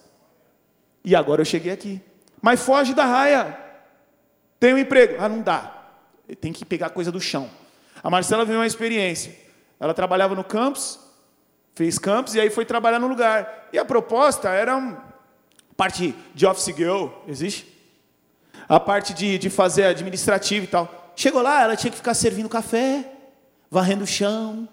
[1.04, 2.00] E agora eu cheguei aqui.
[2.40, 3.69] Mas foge da raia.
[4.60, 5.16] Tem um emprego.
[5.20, 5.74] Ah, não dá.
[6.42, 7.50] Tem que pegar coisa do chão.
[8.04, 9.36] A Marcela viu uma experiência.
[9.80, 11.00] Ela trabalhava no campus,
[11.74, 13.70] fez campus e aí foi trabalhar no lugar.
[13.72, 15.02] E a proposta era uma
[15.78, 17.68] parte de office girl, existe?
[18.68, 21.14] A parte de, de fazer administrativo e tal.
[21.16, 23.10] Chegou lá, ela tinha que ficar servindo café,
[23.72, 24.68] varrendo o chão.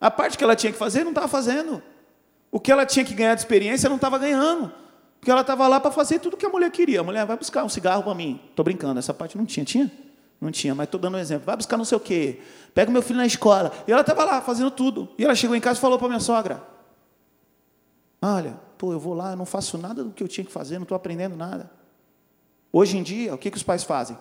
[0.00, 1.82] A parte que ela tinha que fazer, não estava fazendo.
[2.50, 4.72] O que ela tinha que ganhar de experiência, não estava ganhando.
[5.24, 7.00] Porque ela estava lá para fazer tudo que a mulher queria.
[7.00, 8.38] A mulher vai buscar um cigarro para mim.
[8.50, 9.64] Estou brincando, essa parte não tinha.
[9.64, 9.90] Tinha?
[10.38, 11.46] Não tinha, mas estou dando um exemplo.
[11.46, 12.42] Vai buscar não sei o quê.
[12.74, 13.72] Pega meu filho na escola.
[13.88, 15.08] E ela estava lá fazendo tudo.
[15.16, 16.62] E ela chegou em casa e falou para minha sogra:
[18.20, 20.74] Olha, pô, eu vou lá, eu não faço nada do que eu tinha que fazer,
[20.74, 21.70] não estou aprendendo nada.
[22.70, 24.18] Hoje em dia, o que, que os pais fazem?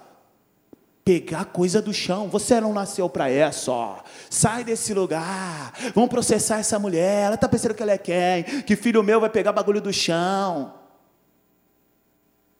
[1.03, 2.29] Pegar coisa do chão.
[2.29, 4.01] Você não nasceu para essa.
[4.29, 5.73] Sai desse lugar.
[5.93, 7.25] Vamos processar essa mulher.
[7.25, 8.63] Ela está pensando que ela é quem?
[8.63, 10.81] Que filho meu vai pegar bagulho do chão.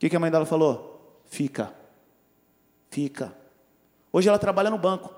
[0.04, 1.18] Que, que a mãe dela falou?
[1.28, 1.74] Fica.
[2.90, 3.34] Fica.
[4.12, 5.16] Hoje ela trabalha no banco.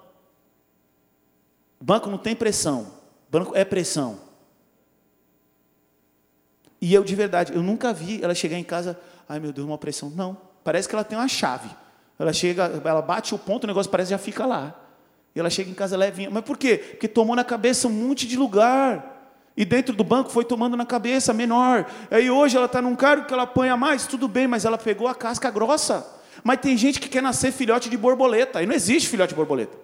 [1.82, 2.92] Banco não tem pressão.
[3.28, 4.20] Banco é pressão.
[6.80, 8.96] E eu, de verdade, eu nunca vi ela chegar em casa,
[9.28, 10.12] ai meu Deus, uma pressão.
[10.12, 11.72] Não, parece que ela tem uma chave.
[12.20, 14.80] Ela chega, ela bate o ponto, o negócio parece que já fica lá.
[15.36, 16.30] E ela chega em casa levinha.
[16.30, 16.78] Mas por quê?
[16.78, 19.15] Porque tomou na cabeça um monte de lugar.
[19.58, 21.86] E dentro do banco foi tomando na cabeça menor.
[22.12, 25.08] Aí hoje ela está num cargo que ela apanha mais, tudo bem, mas ela pegou
[25.08, 26.06] a casca grossa.
[26.44, 29.78] Mas tem gente que quer nascer filhote de borboleta, e não existe filhote de borboleta.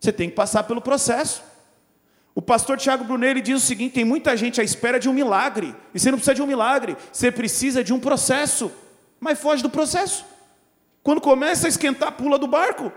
[0.00, 1.42] Você tem que passar pelo processo.
[2.34, 5.74] O pastor Tiago Brunelli diz o seguinte: tem muita gente à espera de um milagre,
[5.94, 8.72] e você não precisa de um milagre, você precisa de um processo,
[9.20, 10.24] mas foge do processo.
[11.02, 12.90] Quando começa a esquentar, pula do barco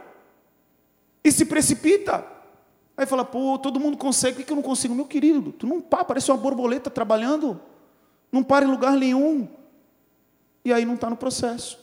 [1.24, 2.37] e se precipita.
[2.98, 4.96] Aí fala, pô, todo mundo consegue, por que eu não consigo?
[4.96, 7.62] Meu querido, tu não para, parece uma borboleta trabalhando,
[8.32, 9.48] não para em lugar nenhum.
[10.66, 11.80] E aí não está no processo.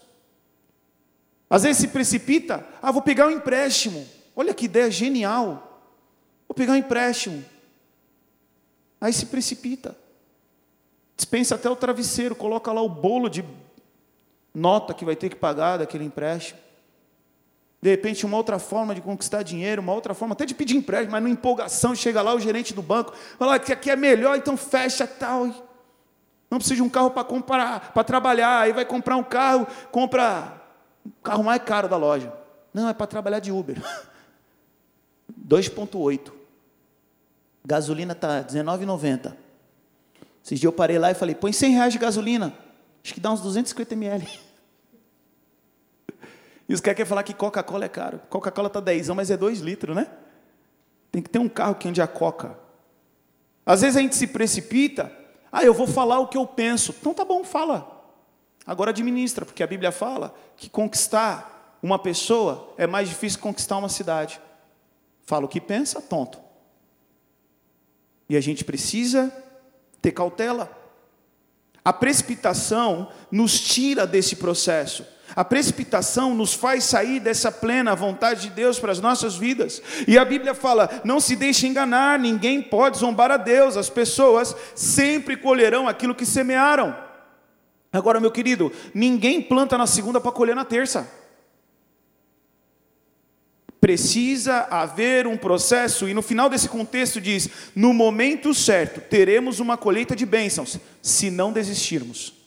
[1.48, 4.04] Às vezes se precipita, ah, vou pegar um empréstimo.
[4.34, 5.80] Olha que ideia genial.
[6.48, 7.44] Vou pegar um empréstimo.
[9.00, 9.96] Aí se precipita.
[11.16, 13.44] Dispensa até o travesseiro, coloca lá o bolo de
[14.52, 16.58] nota que vai ter que pagar daquele empréstimo.
[17.84, 21.12] De repente, uma outra forma de conquistar dinheiro, uma outra forma até de pedir empréstimo,
[21.12, 24.56] mas na empolgação, chega lá o gerente do banco, fala que aqui é melhor, então
[24.56, 25.48] fecha tal.
[26.50, 30.62] Não precisa de um carro para comprar, para trabalhar, aí vai comprar um carro, compra
[31.04, 32.32] o carro mais caro da loja.
[32.72, 33.76] Não, é para trabalhar de Uber.
[35.46, 36.32] 2,8.
[37.66, 39.34] Gasolina está R$19,90.
[40.42, 42.54] Esses dias eu parei lá e falei, põe 100 reais de gasolina.
[43.04, 44.43] Acho que dá uns 250 ml.
[46.68, 48.20] E os caras querem falar que Coca-Cola é caro.
[48.30, 50.08] Coca-Cola está 10, mas é 2 litros, né?
[51.12, 52.58] Tem que ter um carro que ande a Coca.
[53.64, 55.12] Às vezes a gente se precipita.
[55.52, 56.94] Ah, eu vou falar o que eu penso.
[56.98, 58.04] Então tá bom, fala.
[58.66, 63.76] Agora administra, porque a Bíblia fala que conquistar uma pessoa é mais difícil que conquistar
[63.76, 64.40] uma cidade.
[65.22, 66.40] Fala o que pensa, tonto.
[68.28, 69.32] E a gente precisa
[70.00, 70.70] ter cautela.
[71.84, 75.06] A precipitação nos tira desse processo.
[75.36, 79.82] A precipitação nos faz sair dessa plena vontade de Deus para as nossas vidas.
[80.06, 84.54] E a Bíblia fala: não se deixe enganar, ninguém pode zombar a Deus, as pessoas
[84.76, 86.96] sempre colherão aquilo que semearam.
[87.92, 91.08] Agora, meu querido, ninguém planta na segunda para colher na terça.
[93.80, 99.76] Precisa haver um processo, e no final desse contexto diz: no momento certo teremos uma
[99.76, 102.43] colheita de bênçãos, se não desistirmos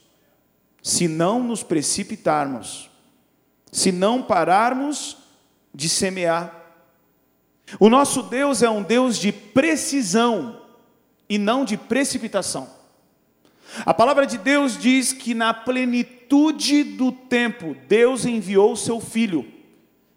[0.87, 2.89] se não nos precipitarmos,
[3.73, 5.17] se não pararmos
[5.75, 6.63] de semear.
[7.77, 10.61] O nosso Deus é um Deus de precisão
[11.27, 12.69] e não de precipitação.
[13.85, 19.45] A palavra de Deus diz que na plenitude do tempo, Deus enviou o seu filho.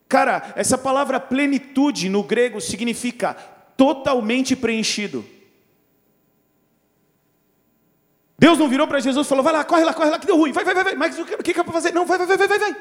[0.09, 3.35] Cara, essa palavra plenitude no grego significa
[3.77, 5.25] totalmente preenchido.
[8.41, 10.35] Deus não virou para Jesus e falou: vai lá, corre lá, corre lá, que deu
[10.35, 10.95] ruim, vai, vai, vai, vai.
[10.95, 11.93] Mas o que, que é para fazer?
[11.93, 12.77] Não, vai, vai, vai, vai, vai,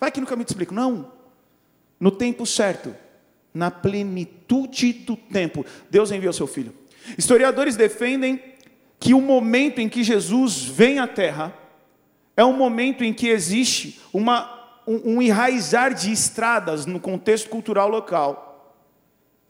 [0.00, 0.10] vai.
[0.10, 0.74] Que no caminho te explico.
[0.74, 1.12] Não.
[2.00, 2.96] No tempo certo,
[3.52, 6.74] na plenitude do tempo, Deus enviou seu filho.
[7.18, 8.42] Historiadores defendem
[8.98, 11.54] que o momento em que Jesus vem à terra
[12.34, 17.90] é um momento em que existe uma, um, um enraizar de estradas no contexto cultural
[17.90, 18.51] local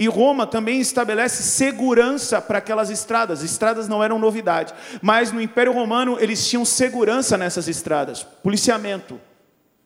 [0.03, 3.45] e Roma também estabelece segurança para aquelas estradas.
[3.45, 9.21] Estradas não eram novidade, mas no Império Romano eles tinham segurança nessas estradas, policiamento,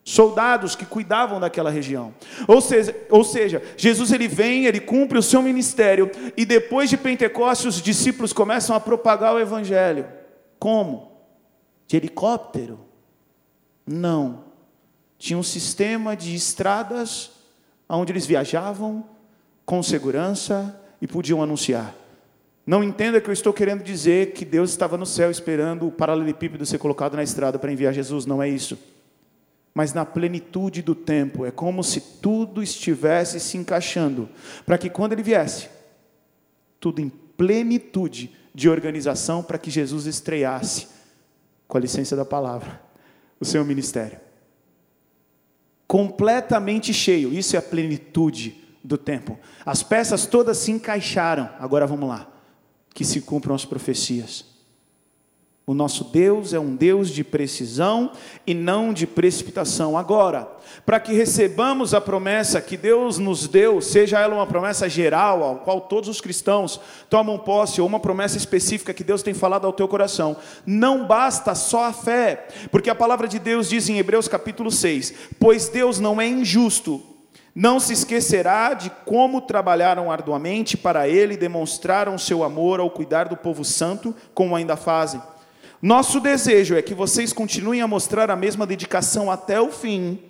[0.03, 2.15] soldados que cuidavam daquela região.
[2.49, 6.97] Ou seja, ou seja, Jesus ele vem, ele cumpre o seu ministério e depois de
[6.97, 10.07] Pentecostes os discípulos começam a propagar o evangelho.
[10.59, 11.13] Como?
[11.87, 12.81] De helicóptero?
[13.87, 14.45] Não.
[15.19, 17.33] Tinha um sistema de estradas
[17.87, 19.15] onde eles viajavam
[19.67, 21.93] com segurança e podiam anunciar.
[22.65, 26.65] Não entenda que eu estou querendo dizer que Deus estava no céu esperando o paralelepípedo
[26.65, 28.79] ser colocado na estrada para enviar Jesus, não é isso.
[29.75, 34.29] Mas na plenitude do tempo, é como se tudo estivesse se encaixando,
[34.65, 35.69] para que quando ele viesse,
[36.81, 40.89] tudo em plenitude de organização, para que Jesus estreasse,
[41.69, 42.81] com a licença da palavra,
[43.39, 44.19] o seu ministério.
[45.87, 49.39] Completamente cheio, isso é a plenitude do tempo.
[49.65, 51.51] As peças todas se encaixaram.
[51.59, 52.29] Agora vamos lá.
[52.95, 54.57] Que se cumpram as profecias.
[55.69, 58.13] O nosso Deus é um Deus de precisão
[58.47, 59.99] e não de precipitação.
[59.99, 60.49] Agora,
[60.87, 65.57] para que recebamos a promessa que Deus nos deu, seja ela uma promessa geral, ao
[65.57, 69.73] qual todos os cristãos tomam posse, ou uma promessa específica que Deus tem falado ao
[69.73, 74.29] teu coração, não basta só a fé, porque a palavra de Deus diz em Hebreus
[74.29, 77.16] capítulo 6: Pois Deus não é injusto
[77.59, 83.29] não se esquecerá de como trabalharam arduamente para ele e demonstraram seu amor ao cuidar
[83.29, 85.23] do povo santo, como ainda fazem.
[85.81, 90.21] Nosso desejo é que vocês continuem a mostrar a mesma dedicação até o fim,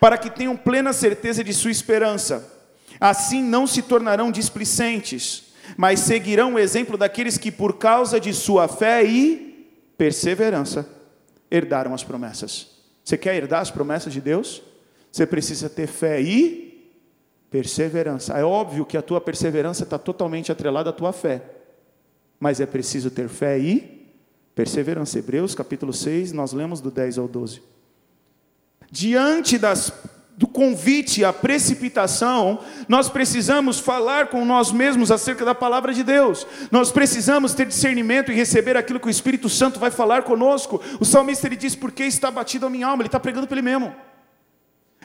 [0.00, 2.52] para que tenham plena certeza de sua esperança.
[2.98, 8.66] Assim não se tornarão displicentes, mas seguirão o exemplo daqueles que, por causa de sua
[8.66, 10.88] fé e perseverança,
[11.48, 12.72] herdaram as promessas.
[13.04, 14.60] Você quer herdar as promessas de Deus?
[15.12, 16.71] Você precisa ter fé e
[17.52, 18.32] Perseverança.
[18.32, 21.42] É óbvio que a tua perseverança está totalmente atrelada à tua fé.
[22.40, 24.10] Mas é preciso ter fé e
[24.54, 25.18] perseverança.
[25.18, 27.62] Hebreus capítulo 6, nós lemos do 10 ao 12.
[28.90, 29.92] Diante das
[30.34, 36.46] do convite à precipitação, nós precisamos falar com nós mesmos acerca da palavra de Deus.
[36.70, 40.80] Nós precisamos ter discernimento e receber aquilo que o Espírito Santo vai falar conosco.
[40.98, 43.58] O salmista ele diz: "Por que está batido a minha alma?" Ele está pregando para
[43.58, 43.94] ele mesmo.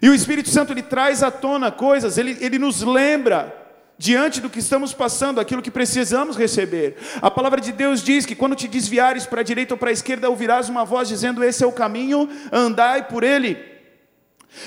[0.01, 3.65] E o Espírito Santo ele traz à tona coisas, ele, ele nos lembra
[3.97, 6.97] diante do que estamos passando, aquilo que precisamos receber.
[7.21, 9.93] A palavra de Deus diz que quando te desviares para a direita ou para a
[9.93, 13.57] esquerda, ouvirás uma voz dizendo: Esse é o caminho, andai por ele.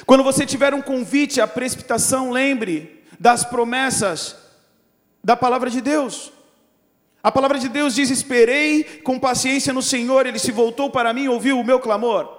[0.05, 4.37] Quando você tiver um convite à precipitação, lembre das promessas
[5.23, 6.33] da palavra de Deus.
[7.23, 11.29] A palavra de Deus diz: Esperei com paciência no Senhor, ele se voltou para mim,
[11.29, 12.39] ouviu o meu clamor.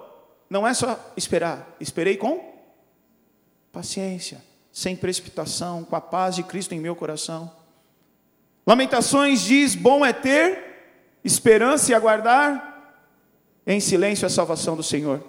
[0.49, 2.50] Não é só esperar, esperei com
[3.71, 7.51] paciência sem precipitação, com a paz de Cristo em meu coração.
[8.65, 10.71] Lamentações diz: bom é ter
[11.23, 12.95] esperança e aguardar
[13.65, 15.23] em silêncio a salvação do Senhor.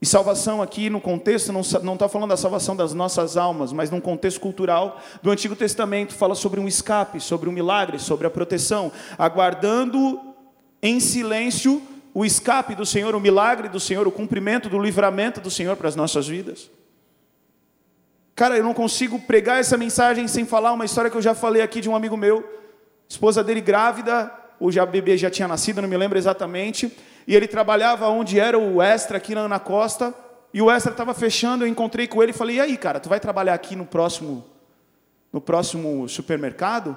[0.00, 4.00] E salvação aqui no contexto, não está falando da salvação das nossas almas, mas num
[4.00, 8.92] contexto cultural do Antigo Testamento, fala sobre um escape, sobre um milagre, sobre a proteção,
[9.16, 10.20] aguardando
[10.82, 11.82] em silêncio
[12.12, 15.88] o escape do Senhor, o milagre do Senhor, o cumprimento do livramento do Senhor para
[15.88, 16.70] as nossas vidas.
[18.36, 21.62] Cara, eu não consigo pregar essa mensagem sem falar uma história que eu já falei
[21.62, 22.46] aqui de um amigo meu,
[23.08, 26.94] esposa dele grávida, ou já bebê já tinha nascido, não me lembro exatamente,
[27.26, 30.14] e ele trabalhava onde era o Extra aqui na Ana Costa,
[30.52, 33.08] e o Extra estava fechando, eu encontrei com ele e falei: "E aí, cara, tu
[33.08, 34.44] vai trabalhar aqui no próximo
[35.32, 36.94] no próximo supermercado?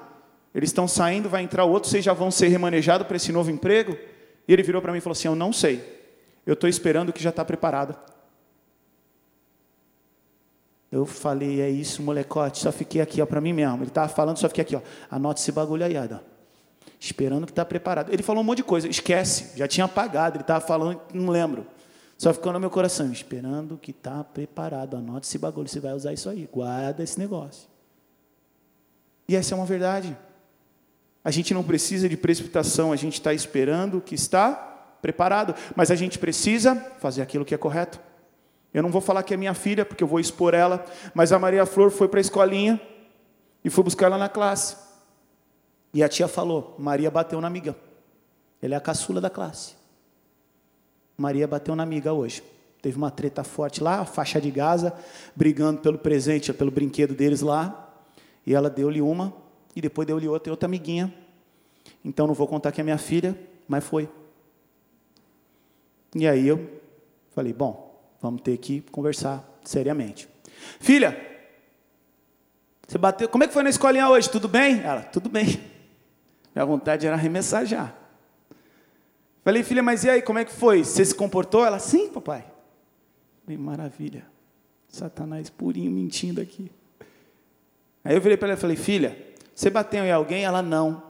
[0.54, 3.96] Eles estão saindo, vai entrar outro, vocês já vão ser remanejados para esse novo emprego?"
[4.46, 5.82] E ele virou para mim e falou assim: "Eu não sei.
[6.44, 7.96] Eu estou esperando que já está preparado."
[10.90, 13.76] Eu falei, é isso, molecote, só fiquei aqui, ó, para mim mesmo.
[13.76, 14.80] Ele estava falando, só fiquei aqui, ó.
[15.08, 16.18] Anote esse bagulho aí, ó.
[16.98, 18.12] Esperando que está preparado.
[18.12, 21.66] Ele falou um monte de coisa, esquece, já tinha apagado, ele estava falando, não lembro.
[22.18, 24.96] Só ficou no meu coração, esperando que está preparado.
[24.96, 27.68] Anote esse bagulho, você vai usar isso aí, guarda esse negócio.
[29.28, 30.14] E essa é uma verdade.
[31.24, 34.52] A gente não precisa de precipitação, a gente está esperando que está
[35.00, 38.00] preparado, mas a gente precisa fazer aquilo que é correto.
[38.72, 41.38] Eu não vou falar que é minha filha, porque eu vou expor ela, mas a
[41.38, 42.80] Maria Flor foi para a escolinha
[43.64, 44.76] e foi buscar ela na classe.
[45.92, 47.76] E a tia falou: Maria bateu na amiga.
[48.62, 49.74] Ela é a caçula da classe.
[51.16, 52.42] Maria bateu na amiga hoje.
[52.80, 54.94] Teve uma treta forte lá, a faixa de Gaza,
[55.36, 57.92] brigando pelo presente, pelo brinquedo deles lá.
[58.46, 59.34] E ela deu-lhe uma,
[59.76, 61.12] e depois deu-lhe outra, e outra amiguinha.
[62.04, 64.08] Então não vou contar que é minha filha, mas foi.
[66.14, 66.80] E aí eu
[67.32, 67.89] falei: bom,
[68.20, 70.28] Vamos ter que conversar seriamente.
[70.78, 71.30] Filha,
[72.86, 73.28] você bateu.
[73.28, 74.28] Como é que foi na escolinha hoje?
[74.28, 74.80] Tudo bem?
[74.80, 75.46] Ela, tudo bem.
[76.54, 77.94] Minha vontade era arremessar já.
[79.42, 80.84] Falei, filha, mas e aí, como é que foi?
[80.84, 81.64] Você se comportou?
[81.64, 82.44] Ela, sim, papai.
[83.44, 84.26] Falei, maravilha.
[84.88, 86.70] Satanás purinho mentindo aqui.
[88.04, 89.16] Aí eu virei para ela e falei, filha,
[89.54, 90.44] você bateu em alguém?
[90.44, 91.02] Ela, não.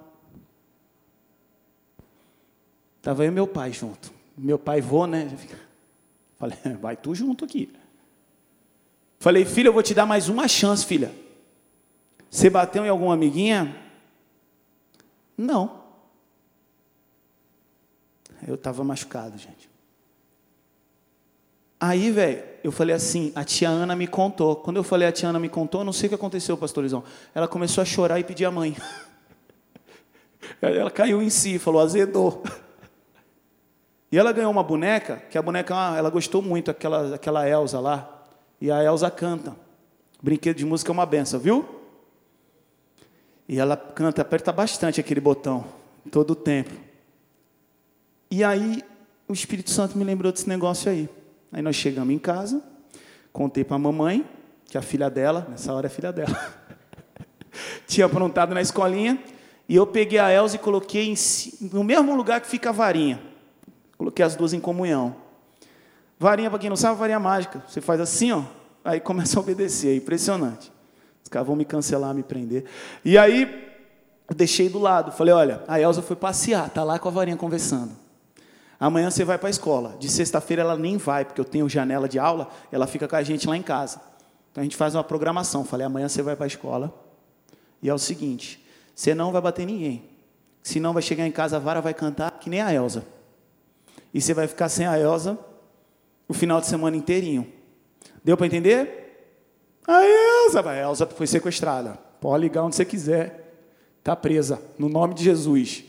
[2.98, 4.12] Estava eu e meu pai junto.
[4.36, 5.28] Meu pai vô, né?
[6.40, 7.70] Falei, vai tu junto aqui.
[9.18, 11.12] Falei, filha, eu vou te dar mais uma chance, filha.
[12.30, 13.76] Você bateu em alguma amiguinha?
[15.36, 15.82] Não.
[18.48, 19.68] Eu estava machucado, gente.
[21.78, 24.56] Aí, velho, eu falei assim, a tia Ana me contou.
[24.56, 27.04] Quando eu falei a tia Ana me contou, não sei o que aconteceu, pastorizão.
[27.34, 28.76] Ela começou a chorar e pedir a mãe.
[30.62, 32.42] Ela caiu em si, falou, azedou.
[34.12, 37.78] E ela ganhou uma boneca, que a boneca, ah, ela gostou muito, aquela, aquela Elsa
[37.78, 38.24] lá.
[38.60, 39.54] E a Elsa canta.
[40.20, 41.64] Brinquedo de música é uma benção, viu?
[43.48, 45.64] E ela canta, aperta bastante aquele botão,
[46.10, 46.70] todo o tempo.
[48.30, 48.82] E aí,
[49.28, 51.08] o Espírito Santo me lembrou desse negócio aí.
[51.52, 52.62] Aí nós chegamos em casa,
[53.32, 54.24] contei para a mamãe,
[54.66, 56.36] que a filha dela, nessa hora é filha dela,
[57.86, 59.22] tinha aprontado na escolinha,
[59.68, 61.14] e eu peguei a Elsa e coloquei
[61.60, 63.29] no mesmo lugar que fica a varinha.
[64.00, 65.14] Coloquei as duas em comunhão.
[66.18, 67.62] Varinha, para quem não sabe, varinha mágica.
[67.68, 68.42] Você faz assim, ó,
[68.82, 69.88] aí começa a obedecer.
[69.92, 70.72] É impressionante.
[71.22, 72.64] Os caras vão me cancelar, me prender.
[73.04, 73.70] E aí,
[74.34, 75.12] deixei do lado.
[75.12, 77.90] Falei, olha, a Elza foi passear, tá lá com a varinha conversando.
[78.80, 79.94] Amanhã você vai para a escola.
[80.00, 83.22] De sexta-feira ela nem vai, porque eu tenho janela de aula, ela fica com a
[83.22, 84.00] gente lá em casa.
[84.50, 85.62] Então a gente faz uma programação.
[85.62, 86.90] Falei, amanhã você vai para a escola.
[87.82, 90.08] E é o seguinte: você não vai bater ninguém.
[90.62, 93.19] Senão vai chegar em casa, a vara vai cantar que nem a Elza.
[94.12, 95.38] E você vai ficar sem a Elsa
[96.28, 97.46] o final de semana inteirinho.
[98.22, 99.00] Deu para entender?
[99.86, 101.98] A Elsa, a Elsa foi sequestrada.
[102.20, 103.54] Pode ligar onde você quiser.
[103.98, 105.84] Está presa, no nome de Jesus.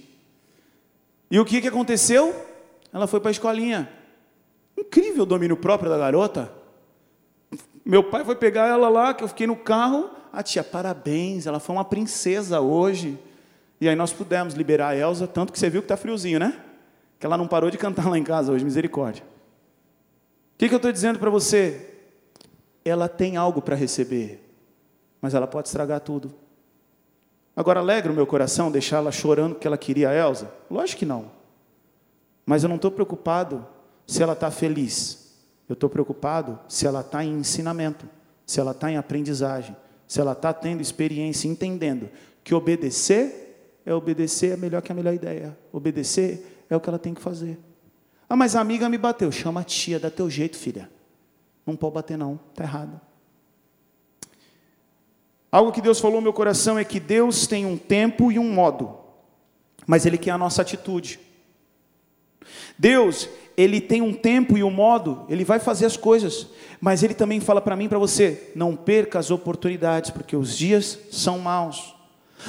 [1.30, 2.36] E o que, que aconteceu?
[2.92, 3.90] Ela foi para a escolinha.
[4.78, 6.52] Incrível o domínio próprio da garota.
[7.86, 10.10] Meu pai foi pegar ela lá, que eu fiquei no carro.
[10.34, 13.20] A tia, parabéns, ela foi uma princesa hoje.
[13.80, 16.60] E aí nós pudemos liberar a Elsa, tanto que você viu que está friozinho, né?
[17.22, 19.24] Que ela não parou de cantar lá em casa hoje, misericórdia.
[20.56, 21.88] O que, que eu estou dizendo para você?
[22.84, 24.44] Ela tem algo para receber,
[25.22, 26.34] mas ela pode estragar tudo.
[27.56, 30.52] Agora, alegra o meu coração deixá-la chorando porque ela queria a Elsa?
[30.70, 31.32] Lógico que não.
[32.44, 33.68] Mas eu não estou preocupado
[34.08, 35.38] se ela está feliz.
[35.70, 38.10] Eu estou preocupado se ela está em ensinamento,
[38.48, 39.76] se ela está em aprendizagem,
[40.08, 42.10] se ela está tendo experiência, entendendo
[42.44, 45.56] que obedecer é obedecer é melhor que a melhor ideia.
[45.72, 47.60] Obedecer é o que ela tem que fazer.
[48.30, 49.32] Ah, mas a amiga me bateu.
[49.32, 50.90] Chama a tia, dá teu jeito, filha.
[51.66, 53.00] Não pode bater, não, está errado.
[55.52, 58.54] Algo que Deus falou no meu coração é que Deus tem um tempo e um
[58.54, 58.98] modo,
[59.86, 61.20] mas Ele quer a nossa atitude.
[62.80, 66.48] Deus, Ele tem um tempo e um modo, Ele vai fazer as coisas,
[66.80, 70.98] mas Ele também fala para mim para você: não perca as oportunidades, porque os dias
[71.12, 71.94] são maus.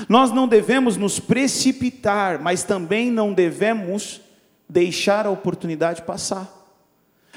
[0.08, 4.20] Nós não devemos nos precipitar, mas também não devemos
[4.68, 6.48] deixar a oportunidade passar.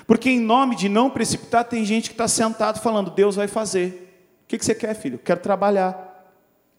[0.07, 4.01] Porque, em nome de não precipitar, tem gente que está sentado falando: Deus vai fazer.
[4.43, 5.17] O que, você quer, filho?
[5.17, 6.33] Quero trabalhar.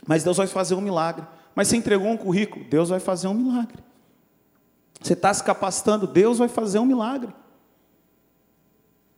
[0.06, 1.26] Mas Deus vai fazer um milagre.
[1.54, 2.64] Mas você entregou um currículo?
[2.64, 3.78] Deus vai fazer um milagre.
[5.00, 6.06] Você está se capacitando?
[6.06, 7.32] Deus vai fazer um milagre.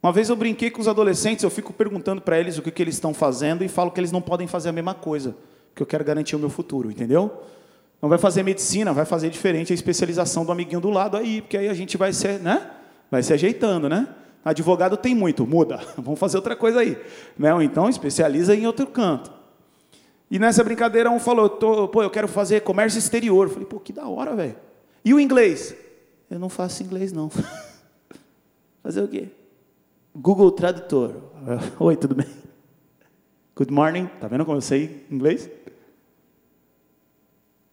[0.02, 2.80] Uma vez eu brinquei com os adolescentes, eu fico perguntando para eles o que, que
[2.80, 5.36] eles estão fazendo e falo que eles não podem fazer a mesma coisa,
[5.78, 7.30] porque eu quero garantir o meu futuro, entendeu?
[8.02, 11.56] Não vai fazer medicina, vai fazer diferente a especialização do amiguinho do lado aí, porque
[11.56, 12.68] aí a gente vai ser, né?
[13.08, 14.08] Vai se ajeitando, né?
[14.44, 16.98] Advogado tem muito, muda, vamos fazer outra coisa aí.
[17.38, 17.54] Né?
[17.54, 19.32] Ou então especializa em outro canto.
[20.28, 23.46] E nessa brincadeira um falou, pô, eu quero fazer comércio exterior.
[23.46, 24.56] Eu falei, pô, que da hora, velho.
[25.04, 25.74] E o inglês?
[26.28, 27.30] Eu não faço inglês, não.
[28.82, 29.28] fazer o quê?
[30.14, 31.14] Google Tradutor.
[31.78, 32.26] Oi, tudo bem?
[33.58, 34.06] Good morning.
[34.20, 35.50] Tá vendo como eu sei inglês?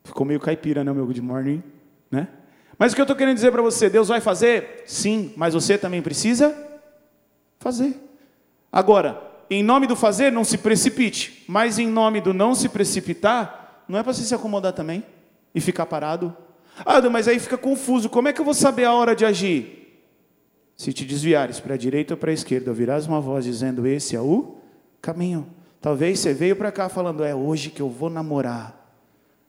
[0.04, 1.62] Ficou meio caipira, né, meu good morning,
[2.10, 2.28] né?
[2.76, 4.82] Mas o que eu estou querendo dizer para você, Deus vai fazer?
[4.88, 6.58] Sim, mas você também precisa
[7.60, 8.02] fazer.
[8.72, 13.84] Agora, em nome do fazer, não se precipite, mas em nome do não se precipitar,
[13.88, 15.04] não é para você se acomodar também
[15.54, 16.36] e ficar parado.
[16.84, 20.02] Ah, mas aí fica confuso, como é que eu vou saber a hora de agir?
[20.76, 24.16] Se te desviares para a direita ou para a esquerda, ouvirás uma voz dizendo: Esse
[24.16, 24.58] é o
[25.00, 25.48] caminho.
[25.86, 28.92] Talvez você veio para cá falando: É hoje que eu vou namorar.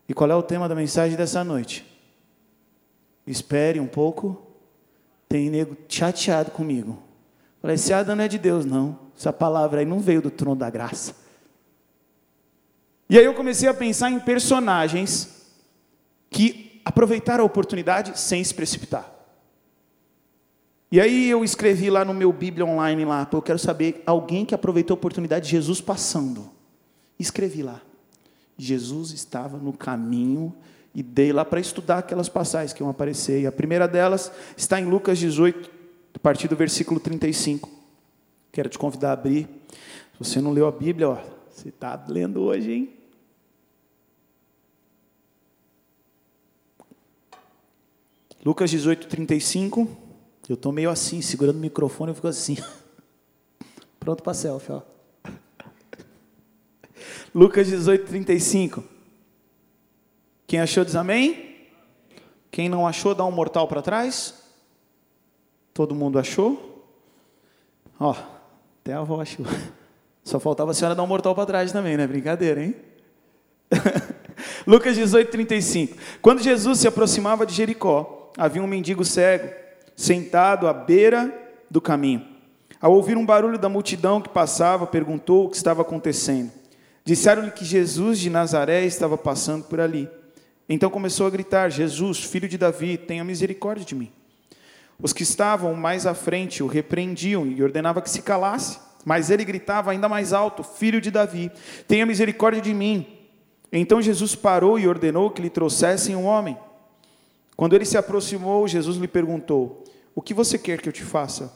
[0.06, 1.82] E qual é o tema da mensagem dessa noite?
[3.26, 4.46] espere um pouco.
[5.30, 7.02] Tem nego chateado comigo.
[7.62, 8.98] Falei, esse Adam não é de Deus, não.
[9.16, 11.16] Essa palavra aí não veio do trono da graça.
[13.08, 15.46] E aí eu comecei a pensar em personagens
[16.28, 19.10] que aproveitaram a oportunidade sem se precipitar.
[20.90, 24.54] E aí eu escrevi lá no meu Bíblia online lá, eu quero saber alguém que
[24.54, 26.48] aproveitou a oportunidade de Jesus passando.
[27.18, 27.82] Escrevi lá.
[28.56, 30.54] Jesus estava no caminho
[30.94, 33.42] e dei lá para estudar aquelas passagens que iam aparecer.
[33.42, 35.70] E a primeira delas está em Lucas 18,
[36.14, 37.68] a partir do versículo 35.
[38.52, 39.46] Quero te convidar a abrir.
[40.12, 41.18] Se você não leu a Bíblia, ó,
[41.50, 42.92] você está lendo hoje, hein?
[48.42, 50.05] Lucas 18, 35.
[50.48, 52.56] Eu estou meio assim, segurando o microfone, eu fico assim.
[53.98, 54.82] Pronto para selfie, ó.
[57.34, 58.82] Lucas 18, 35.
[60.46, 61.56] Quem achou diz amém?
[62.50, 64.34] Quem não achou, dá um mortal para trás.
[65.74, 66.88] Todo mundo achou?
[67.98, 68.14] Ó,
[68.80, 69.44] até a avó achou.
[70.24, 72.06] Só faltava a senhora dar um mortal para trás também, né?
[72.06, 72.74] Brincadeira, hein?
[74.66, 75.96] Lucas 18, 35.
[76.22, 79.52] Quando Jesus se aproximava de Jericó, havia um mendigo cego,
[79.96, 81.32] sentado à beira
[81.70, 82.24] do caminho.
[82.80, 86.52] Ao ouvir um barulho da multidão que passava, perguntou o que estava acontecendo.
[87.04, 90.08] Disseram-lhe que Jesus de Nazaré estava passando por ali.
[90.68, 94.12] Então começou a gritar: Jesus, filho de Davi, tenha misericórdia de mim.
[95.00, 99.44] Os que estavam mais à frente o repreendiam e ordenava que se calasse, mas ele
[99.44, 101.50] gritava ainda mais alto: Filho de Davi,
[101.88, 103.06] tenha misericórdia de mim.
[103.72, 106.58] Então Jesus parou e ordenou que lhe trouxessem um homem.
[107.56, 109.84] Quando ele se aproximou, Jesus lhe perguntou:
[110.16, 111.52] O que você quer que eu te faça?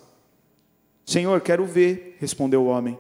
[1.06, 2.98] Senhor, quero ver, respondeu o homem.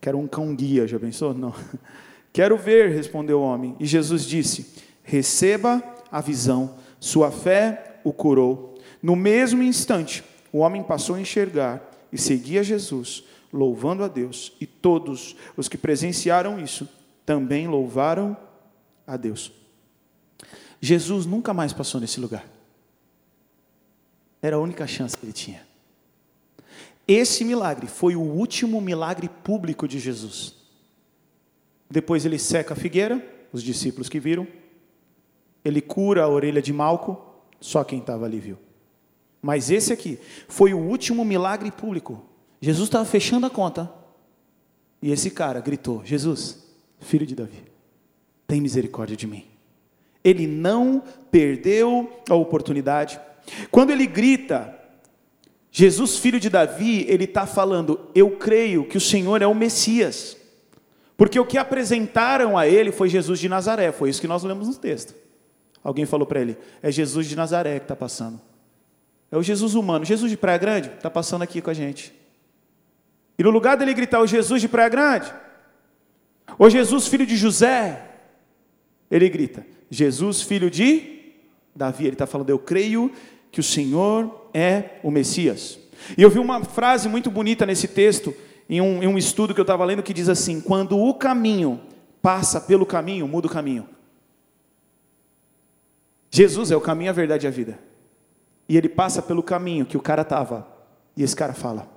[0.00, 1.34] Quero um cão guia, já pensou?
[1.34, 1.54] Não.
[2.32, 3.76] Quero ver, respondeu o homem.
[3.78, 8.78] E Jesus disse: receba a visão, sua fé o curou.
[9.02, 14.52] No mesmo instante, o homem passou a enxergar e seguia Jesus, louvando a Deus.
[14.60, 16.88] E todos os que presenciaram isso
[17.26, 18.34] também louvaram
[19.06, 19.52] a Deus.
[20.80, 22.59] Jesus nunca mais passou nesse lugar.
[24.42, 25.66] Era a única chance que ele tinha.
[27.06, 30.54] Esse milagre foi o último milagre público de Jesus.
[31.90, 34.46] Depois ele seca a figueira, os discípulos que viram.
[35.64, 37.20] Ele cura a orelha de Malco,
[37.60, 38.56] só quem estava ali viu.
[39.42, 40.18] Mas esse aqui
[40.48, 42.22] foi o último milagre público.
[42.60, 43.92] Jesus estava fechando a conta.
[45.02, 46.62] E esse cara gritou: Jesus,
[47.00, 47.64] filho de Davi,
[48.46, 49.46] tem misericórdia de mim.
[50.22, 53.18] Ele não perdeu a oportunidade.
[53.70, 54.78] Quando ele grita,
[55.70, 60.36] Jesus, filho de Davi, ele está falando: Eu creio que o Senhor é o Messias.
[61.16, 64.68] Porque o que apresentaram a ele foi Jesus de Nazaré, foi isso que nós lemos
[64.68, 65.14] no texto.
[65.84, 68.40] Alguém falou para ele: É Jesus de Nazaré que está passando.
[69.30, 70.04] É o Jesus humano.
[70.04, 72.12] Jesus de Praia Grande está passando aqui com a gente.
[73.38, 75.32] E no lugar dele gritar o Jesus de Praia Grande,
[76.58, 78.02] ou Jesus filho de José,
[79.10, 81.19] ele grita: Jesus filho de
[81.74, 82.04] Davi.
[82.04, 83.10] Ele está falando: Eu creio
[83.50, 85.78] que o Senhor é o Messias.
[86.16, 88.34] E eu vi uma frase muito bonita nesse texto,
[88.68, 91.80] em um, em um estudo que eu estava lendo, que diz assim: Quando o caminho
[92.22, 93.88] passa pelo caminho, muda o caminho.
[96.30, 97.78] Jesus é o caminho, a verdade e a vida.
[98.68, 100.66] E ele passa pelo caminho que o cara estava.
[101.16, 101.88] E esse cara fala: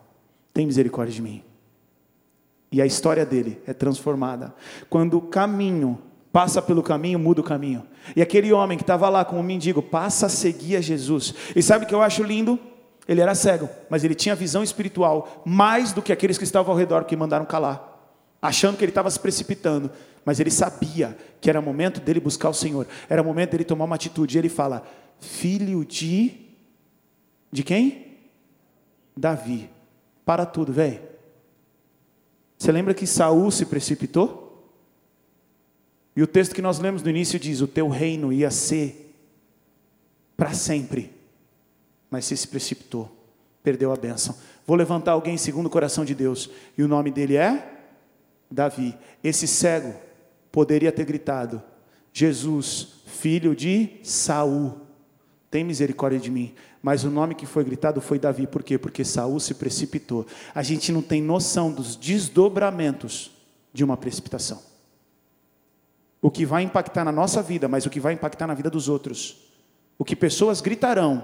[0.53, 1.43] Tem misericórdia de mim.
[2.71, 4.53] E a história dele é transformada.
[4.89, 5.99] Quando o caminho
[6.34, 7.84] passa pelo caminho, muda o caminho.
[8.15, 11.31] E aquele homem que estava lá com o mendigo passa a seguir a Jesus.
[11.55, 12.59] E sabe o que eu acho lindo?
[13.07, 16.77] Ele era cego, mas ele tinha visão espiritual mais do que aqueles que estavam ao
[16.77, 19.91] redor que mandaram calar, achando que ele estava se precipitando.
[20.25, 23.95] Mas ele sabia que era momento dele buscar o Senhor, era momento dele tomar uma
[23.95, 24.36] atitude.
[24.36, 24.84] E ele fala:
[25.19, 26.34] Filho de.
[27.51, 28.17] De quem?
[29.15, 29.69] Davi.
[30.25, 31.01] Para tudo, velho.
[32.57, 34.42] Você lembra que Saul se precipitou?
[36.16, 39.16] E o texto que nós lemos no início diz: O teu reino ia ser
[40.38, 41.11] para sempre.
[42.09, 43.11] Mas se precipitou,
[43.64, 44.36] perdeu a bênção.
[44.66, 47.82] Vou levantar alguém segundo o coração de Deus, e o nome dele é
[48.49, 48.95] Davi.
[49.24, 49.95] Esse cego
[50.51, 51.61] poderia ter gritado:
[52.14, 54.78] Jesus, filho de Saul,
[55.49, 56.53] tem misericórdia de mim.
[56.82, 58.78] Mas o nome que foi gritado foi Davi, por quê?
[58.78, 60.28] Porque Saul se precipitou.
[60.53, 63.32] A gente não tem noção dos desdobramentos
[63.74, 64.72] de uma precipitação
[66.24, 68.88] o que vai impactar na nossa vida, mas o que vai impactar na vida dos
[68.88, 69.43] outros.
[69.99, 71.21] O que pessoas gritarão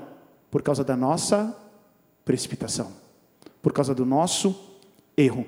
[0.51, 1.57] por causa da nossa
[2.25, 2.91] precipitação,
[3.61, 4.77] por causa do nosso
[5.15, 5.47] erro.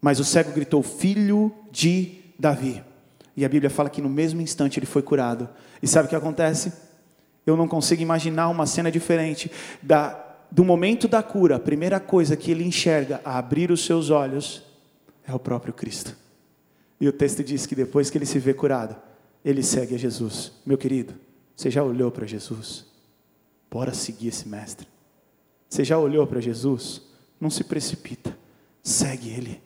[0.00, 2.80] Mas o cego gritou: Filho de Davi.
[3.36, 5.48] E a Bíblia fala que no mesmo instante ele foi curado.
[5.82, 6.72] E sabe o que acontece?
[7.44, 9.50] Eu não consigo imaginar uma cena diferente
[9.82, 10.16] da,
[10.48, 11.56] do momento da cura.
[11.56, 14.62] A primeira coisa que ele enxerga a abrir os seus olhos
[15.26, 16.22] é o próprio Cristo.
[17.00, 18.96] E o texto diz que depois que ele se vê curado,
[19.44, 20.52] ele segue a Jesus.
[20.64, 21.14] Meu querido,
[21.54, 22.86] você já olhou para Jesus?
[23.70, 24.86] Bora seguir esse mestre.
[25.68, 27.02] Você já olhou para Jesus?
[27.40, 28.36] Não se precipita.
[28.82, 29.62] Segue ele.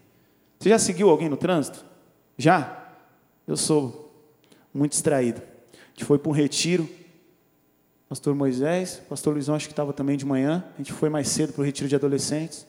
[0.58, 1.84] Você já seguiu alguém no trânsito?
[2.36, 2.94] Já?
[3.46, 4.26] Eu sou
[4.72, 5.40] muito distraído.
[5.40, 6.88] A gente foi para um retiro.
[8.08, 10.64] Pastor Moisés, pastor Luizão, acho que estava também de manhã.
[10.74, 12.66] A gente foi mais cedo para o retiro de adolescentes.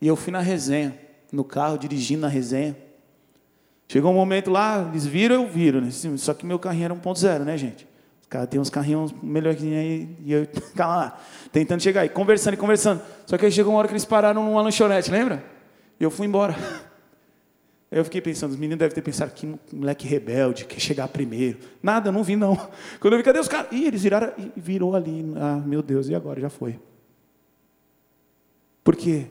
[0.00, 0.98] E eu fui na resenha,
[1.30, 2.76] no carro, dirigindo na resenha.
[3.90, 5.90] Chegou um momento lá, eles viram, eu viro, né?
[6.16, 7.88] Só que meu carrinho era 1.0, né, gente?
[8.22, 11.20] Os caras têm uns carrinhos melhorzinhos aí, e eu ficava lá,
[11.50, 13.02] tentando chegar aí, conversando e conversando.
[13.26, 15.42] Só que aí chegou uma hora que eles pararam numa lanchonete, lembra?
[15.98, 16.54] E eu fui embora.
[17.90, 21.58] Eu fiquei pensando, os meninos devem ter pensado que moleque rebelde, quer chegar primeiro.
[21.82, 22.54] Nada, não vi não.
[23.00, 23.72] Quando eu vi, cadê os caras?
[23.72, 25.32] Ih, eles viraram, e virou ali.
[25.34, 26.40] Ah, meu Deus, e agora?
[26.40, 26.78] Já foi.
[28.84, 29.26] Por quê?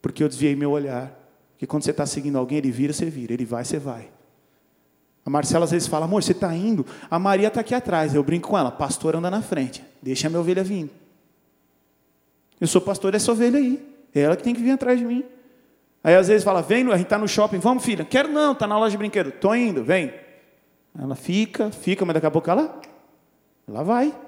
[0.00, 1.19] Porque eu desviei meu olhar
[1.60, 4.08] que quando você está seguindo alguém, ele vira, você vira, ele vai, você vai.
[5.26, 8.14] A Marcela às vezes fala, amor, você está indo, a Maria está aqui atrás.
[8.14, 10.90] Eu brinco com ela, pastor anda na frente, deixa a minha ovelha vir.
[12.58, 13.78] Eu sou pastor dessa ovelha aí,
[14.14, 15.22] é ela que tem que vir atrás de mim.
[16.02, 18.06] Aí às vezes fala, vem, a gente está no shopping, vamos filha.
[18.06, 19.28] Quero não, está na loja de brinquedo.
[19.28, 20.14] Estou indo, vem.
[20.98, 22.80] Ela fica, fica, mas daqui a pouco ela,
[23.68, 24.18] ela vai.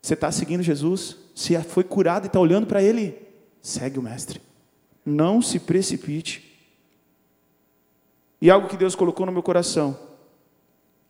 [0.00, 3.20] Você está seguindo Jesus, se foi curado e está olhando para Ele,
[3.60, 4.51] segue o Mestre.
[5.04, 6.52] Não se precipite.
[8.40, 9.98] E algo que Deus colocou no meu coração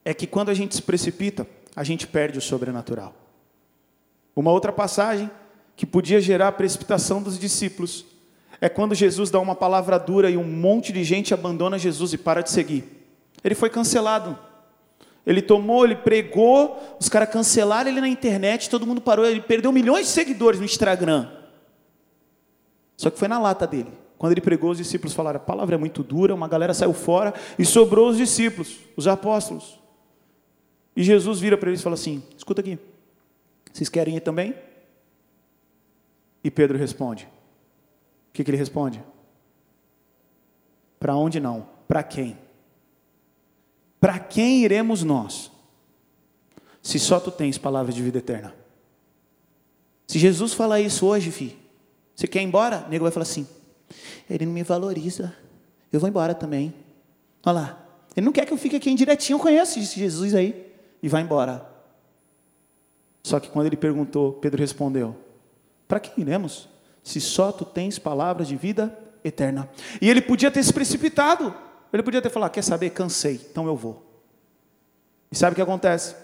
[0.04, 3.14] é que quando a gente se precipita, a gente perde o sobrenatural.
[4.34, 5.30] Uma outra passagem
[5.76, 8.04] que podia gerar a precipitação dos discípulos
[8.60, 12.18] é quando Jesus dá uma palavra dura e um monte de gente abandona Jesus e
[12.18, 12.84] para de seguir.
[13.42, 14.38] Ele foi cancelado.
[15.26, 19.72] Ele tomou, ele pregou, os caras cancelaram ele na internet, todo mundo parou, ele perdeu
[19.72, 21.28] milhões de seguidores no Instagram.
[23.02, 23.90] Só que foi na lata dele.
[24.16, 27.34] Quando ele pregou, os discípulos falaram: a palavra é muito dura, uma galera saiu fora
[27.58, 29.80] e sobrou os discípulos, os apóstolos.
[30.94, 32.78] E Jesus vira para eles e fala assim: escuta aqui,
[33.72, 34.54] vocês querem ir também?
[36.44, 39.02] E Pedro responde: O que, que ele responde?
[41.00, 41.66] Para onde não?
[41.88, 42.38] Para quem?
[43.98, 45.50] Para quem iremos nós?
[46.80, 48.54] Se só tu tens palavras de vida eterna.
[50.06, 51.61] Se Jesus falar isso hoje, filho,
[52.14, 52.84] você quer ir embora?
[52.86, 53.46] O nego vai falar assim:
[54.28, 55.34] ele não me valoriza,
[55.92, 56.74] eu vou embora também.
[57.44, 57.86] Olha lá,
[58.16, 61.66] ele não quer que eu fique aqui direitinho, eu conheço Jesus aí, e vai embora.
[63.22, 65.16] Só que quando ele perguntou, Pedro respondeu:
[65.86, 66.68] Para que iremos?
[67.02, 69.68] Se só tu tens palavras de vida eterna.
[70.00, 71.54] E ele podia ter se precipitado,
[71.92, 72.90] ele podia ter falado: Quer saber?
[72.90, 74.02] Cansei, então eu vou.
[75.30, 76.14] E sabe o que acontece?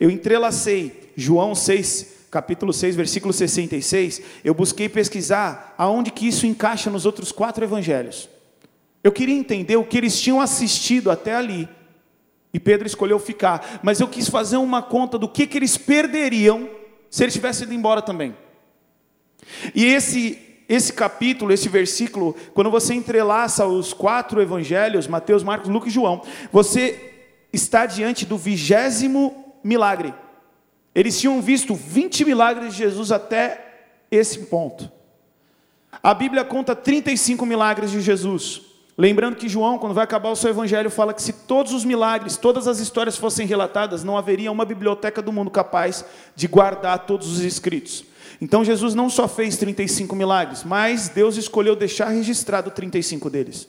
[0.00, 4.20] Eu entrelacei João 6, capítulo 6, versículo 66.
[4.44, 8.28] Eu busquei pesquisar aonde que isso encaixa nos outros quatro evangelhos.
[9.02, 11.66] Eu queria entender o que eles tinham assistido até ali.
[12.52, 13.80] E Pedro escolheu ficar.
[13.82, 16.68] Mas eu quis fazer uma conta do que, que eles perderiam
[17.08, 18.36] se eles tivessem ido embora também.
[19.74, 25.90] E esse, esse capítulo, esse versículo, quando você entrelaça os quatro evangelhos, Mateus, Marcos, Lucas
[25.90, 26.20] e João,
[26.52, 27.14] você
[27.50, 30.12] está diante do vigésimo milagre.
[30.96, 34.90] Eles tinham visto 20 milagres de Jesus até esse ponto.
[36.02, 38.62] A Bíblia conta 35 milagres de Jesus.
[38.96, 42.38] Lembrando que João, quando vai acabar o seu evangelho, fala que se todos os milagres,
[42.38, 46.02] todas as histórias fossem relatadas, não haveria uma biblioteca do mundo capaz
[46.34, 48.02] de guardar todos os escritos.
[48.40, 53.68] Então Jesus não só fez 35 milagres, mas Deus escolheu deixar registrado 35 deles.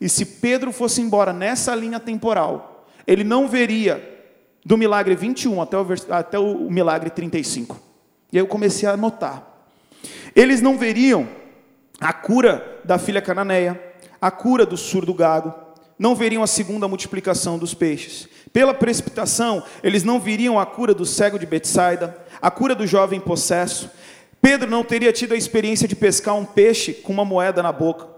[0.00, 4.09] E se Pedro fosse embora nessa linha temporal, ele não veria
[4.64, 7.78] do milagre 21 até o, até o milagre 35.
[8.32, 9.42] E aí eu comecei a anotar.
[10.34, 11.28] Eles não veriam
[12.00, 13.80] a cura da filha cananeia,
[14.20, 15.52] a cura do surdo gago,
[15.98, 18.26] não veriam a segunda multiplicação dos peixes.
[18.52, 23.20] Pela precipitação, eles não viriam a cura do cego de Betsaida, a cura do jovem
[23.20, 23.90] possesso.
[24.40, 28.08] Pedro não teria tido a experiência de pescar um peixe com uma moeda na boca.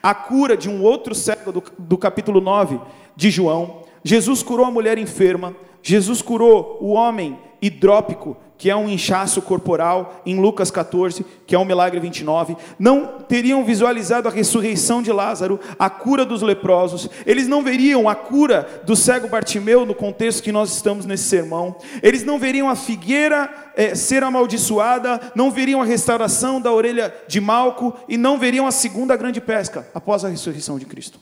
[0.00, 2.80] A cura de um outro cego do, do capítulo 9
[3.16, 3.82] de João.
[4.04, 5.54] Jesus curou a mulher enferma.
[5.82, 11.58] Jesus curou o homem hidrópico que é um inchaço corporal, em Lucas 14, que é
[11.58, 17.48] um milagre 29, não teriam visualizado a ressurreição de Lázaro, a cura dos leprosos, eles
[17.48, 21.74] não veriam a cura do cego Bartimeu no contexto que nós estamos nesse sermão,
[22.04, 27.40] eles não veriam a figueira é, ser amaldiçoada, não veriam a restauração da orelha de
[27.40, 31.18] Malco e não veriam a segunda grande pesca após a ressurreição de Cristo.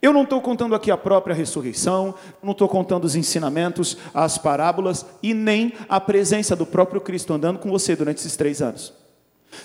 [0.00, 5.06] Eu não estou contando aqui a própria ressurreição, não estou contando os ensinamentos, as parábolas
[5.22, 8.92] e nem a presença do próprio Cristo andando com você durante esses três anos.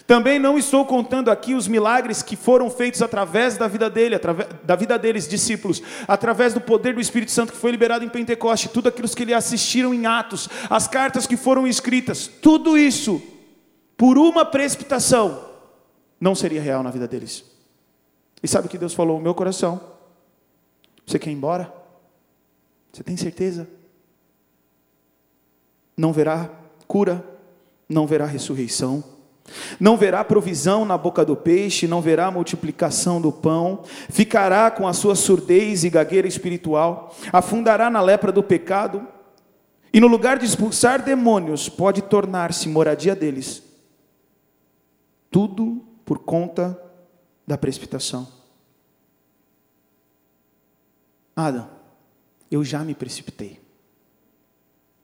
[0.08, 4.48] Também não estou contando aqui os milagres que foram feitos através da vida dele, através
[4.64, 8.70] da vida deles, discípulos, através do poder do Espírito Santo que foi liberado em Pentecoste,
[8.70, 13.22] tudo aquilo que ele assistiram em Atos, as cartas que foram escritas, tudo isso,
[13.98, 15.46] por uma precipitação,
[16.20, 17.44] não seria real na vida deles.
[18.42, 19.82] E sabe o que Deus falou no meu coração?
[21.12, 21.74] Você quer ir embora?
[22.90, 23.68] Você tem certeza?
[25.98, 26.50] Não verá
[26.88, 27.22] cura,
[27.90, 29.04] não verá ressurreição,
[29.78, 34.94] não verá provisão na boca do peixe, não verá multiplicação do pão, ficará com a
[34.94, 39.06] sua surdez e gagueira espiritual, afundará na lepra do pecado,
[39.92, 43.62] e no lugar de expulsar demônios, pode tornar-se moradia deles.
[45.30, 46.82] Tudo por conta
[47.46, 48.41] da precipitação.
[52.50, 53.60] Eu já me precipitei.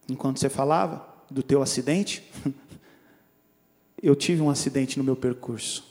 [0.10, 2.24] Enquanto você falava do teu acidente,
[4.02, 5.86] eu tive um acidente no meu percurso.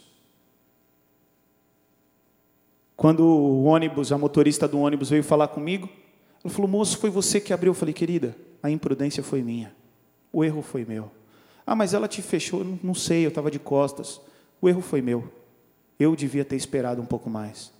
[2.97, 5.88] Quando o ônibus, a motorista do ônibus veio falar comigo,
[6.42, 7.70] ela falou: Moço, foi você que abriu.
[7.70, 9.74] Eu falei: Querida, a imprudência foi minha.
[10.32, 11.11] O erro foi meu.
[11.66, 12.64] Ah, mas ela te fechou.
[12.82, 14.20] Não sei, eu estava de costas.
[14.61, 15.30] O erro foi meu.
[15.99, 17.72] Eu devia ter esperado um pouco mais.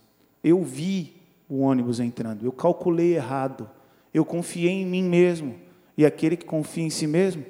[0.43, 1.16] Eu vi
[1.49, 2.45] o ônibus entrando.
[2.45, 3.69] Eu calculei errado.
[4.13, 5.55] Eu confiei em mim mesmo.
[5.97, 7.45] E aquele que confia em si mesmo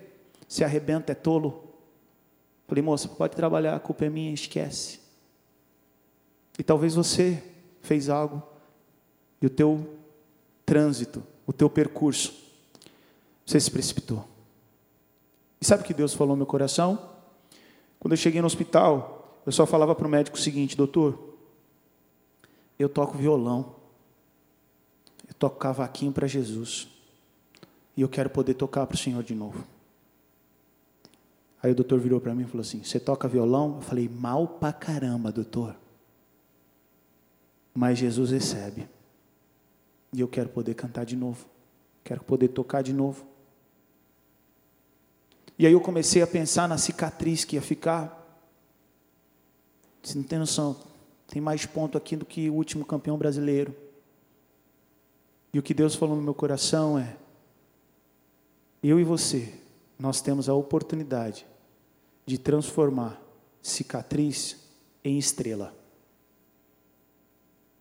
[0.48, 1.64] se arrebenta, é tolo.
[2.68, 5.00] Falei, moça, pode trabalhar, a culpa é minha, esquece.
[6.58, 7.44] E talvez você
[7.82, 8.42] fez algo
[9.42, 9.88] e o teu
[10.66, 12.34] trânsito, o teu percurso,
[13.46, 14.26] você se precipitou.
[15.62, 17.00] E sabe o que Deus falou no meu coração?
[18.00, 21.36] Quando eu cheguei no hospital, eu só falava para o médico o seguinte, doutor,
[22.78, 23.77] eu toco violão
[25.40, 26.88] toco cavaquinho para Jesus.
[27.96, 29.64] E eu quero poder tocar para o Senhor de novo.
[31.62, 33.76] Aí o doutor virou para mim e falou assim: Você toca violão?
[33.78, 35.76] Eu falei: Mal pra caramba, doutor.
[37.74, 38.88] Mas Jesus recebe.
[40.14, 41.46] E eu quero poder cantar de novo.
[42.04, 43.26] Quero poder tocar de novo.
[45.60, 48.14] E aí eu comecei a pensar na cicatriz que ia ficar.
[50.02, 50.78] Você não tem noção.
[51.28, 53.76] Tem mais ponto aqui do que o último campeão brasileiro.
[55.58, 57.18] E o que Deus falou no meu coração é:
[58.84, 59.56] eu e você,
[59.98, 61.48] nós temos a oportunidade
[62.28, 63.20] de transformar
[63.60, 64.70] cicatriz
[65.04, 65.76] em estrela.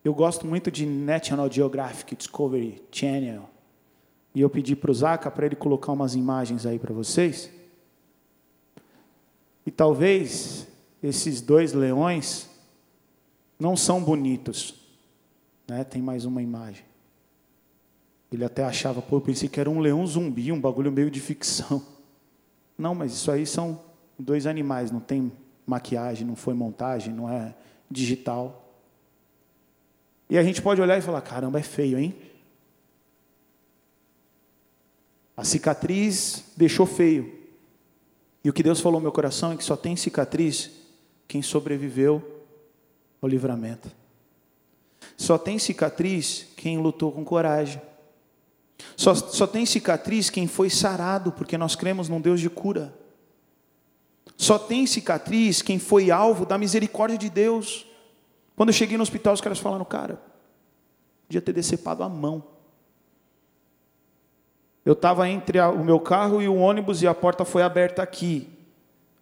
[0.03, 3.47] Eu gosto muito de National Geographic, Discovery Channel.
[4.33, 7.47] E eu pedi para o Zaca para ele colocar umas imagens aí para vocês.
[9.67, 10.67] E talvez
[11.03, 12.49] esses dois leões
[13.59, 14.73] não são bonitos.
[15.67, 15.83] Né?
[15.83, 16.86] Tem mais uma imagem.
[18.31, 21.19] Ele até achava, pô, eu pensei que era um leão zumbi, um bagulho meio de
[21.19, 21.81] ficção.
[22.77, 23.79] Não, mas isso aí são
[24.19, 25.31] dois animais, não tem
[25.65, 27.55] maquiagem, não foi montagem, não é
[27.89, 28.71] digital.
[30.29, 32.15] E a gente pode olhar e falar: caramba, é feio, hein?
[35.35, 37.35] A cicatriz deixou feio.
[38.43, 40.71] E o que Deus falou no meu coração é que só tem cicatriz
[41.27, 42.45] quem sobreviveu
[43.21, 43.91] ao livramento.
[45.15, 47.81] Só tem cicatriz quem lutou com coragem.
[48.95, 52.93] Só, só tem cicatriz quem foi sarado, porque nós cremos num Deus de cura.
[54.35, 57.85] Só tem cicatriz quem foi alvo da misericórdia de Deus.
[58.55, 60.21] Quando eu cheguei no hospital, os caras falaram, cara,
[61.27, 62.43] podia ter decepado a mão.
[64.85, 68.01] Eu estava entre a, o meu carro e o ônibus e a porta foi aberta
[68.01, 68.47] aqui.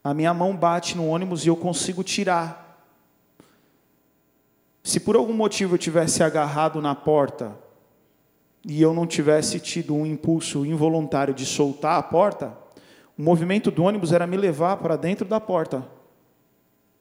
[0.03, 2.79] A minha mão bate no ônibus e eu consigo tirar.
[4.83, 7.64] Se por algum motivo eu tivesse agarrado na porta
[8.67, 12.57] e eu não tivesse tido um impulso involuntário de soltar a porta,
[13.17, 15.87] o movimento do ônibus era me levar para dentro da porta.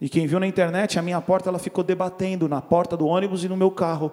[0.00, 3.42] E quem viu na internet, a minha porta ela ficou debatendo na porta do ônibus
[3.42, 4.12] e no meu carro.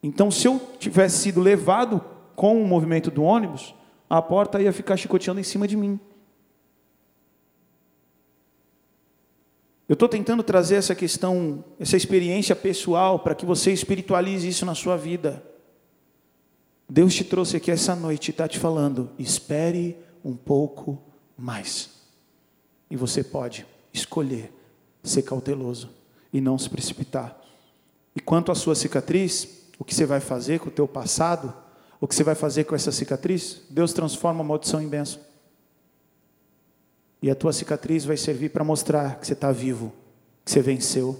[0.00, 2.00] Então, se eu tivesse sido levado
[2.36, 3.74] com o movimento do ônibus,
[4.08, 5.98] a porta ia ficar chicoteando em cima de mim.
[9.88, 14.74] Eu estou tentando trazer essa questão, essa experiência pessoal, para que você espiritualize isso na
[14.74, 15.42] sua vida.
[16.88, 20.98] Deus te trouxe aqui essa noite e está te falando: espere um pouco
[21.36, 21.90] mais.
[22.90, 24.52] E você pode escolher
[25.02, 25.90] ser cauteloso
[26.32, 27.38] e não se precipitar.
[28.16, 31.52] E quanto à sua cicatriz, o que você vai fazer com o teu passado,
[32.00, 35.20] o que você vai fazer com essa cicatriz, Deus transforma a maldição em bênção.
[37.20, 39.92] E a tua cicatriz vai servir para mostrar que você está vivo,
[40.44, 41.18] que você venceu,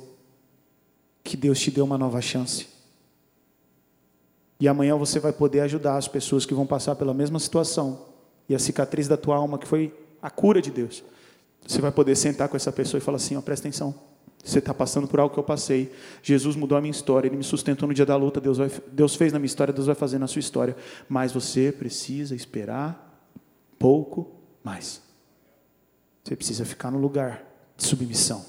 [1.22, 2.77] que Deus te deu uma nova chance.
[4.60, 8.06] E amanhã você vai poder ajudar as pessoas que vão passar pela mesma situação.
[8.48, 11.04] E a cicatriz da tua alma, que foi a cura de Deus.
[11.66, 13.94] Você vai poder sentar com essa pessoa e falar assim: ó, presta atenção.
[14.42, 15.92] Você está passando por algo que eu passei.
[16.22, 18.40] Jesus mudou a minha história, Ele me sustentou no dia da luta.
[18.40, 20.76] Deus, vai, Deus fez na minha história, Deus vai fazer na sua história.
[21.08, 23.28] Mas você precisa esperar
[23.78, 24.30] pouco
[24.64, 25.02] mais.
[26.24, 27.44] Você precisa ficar no lugar
[27.76, 28.44] de submissão.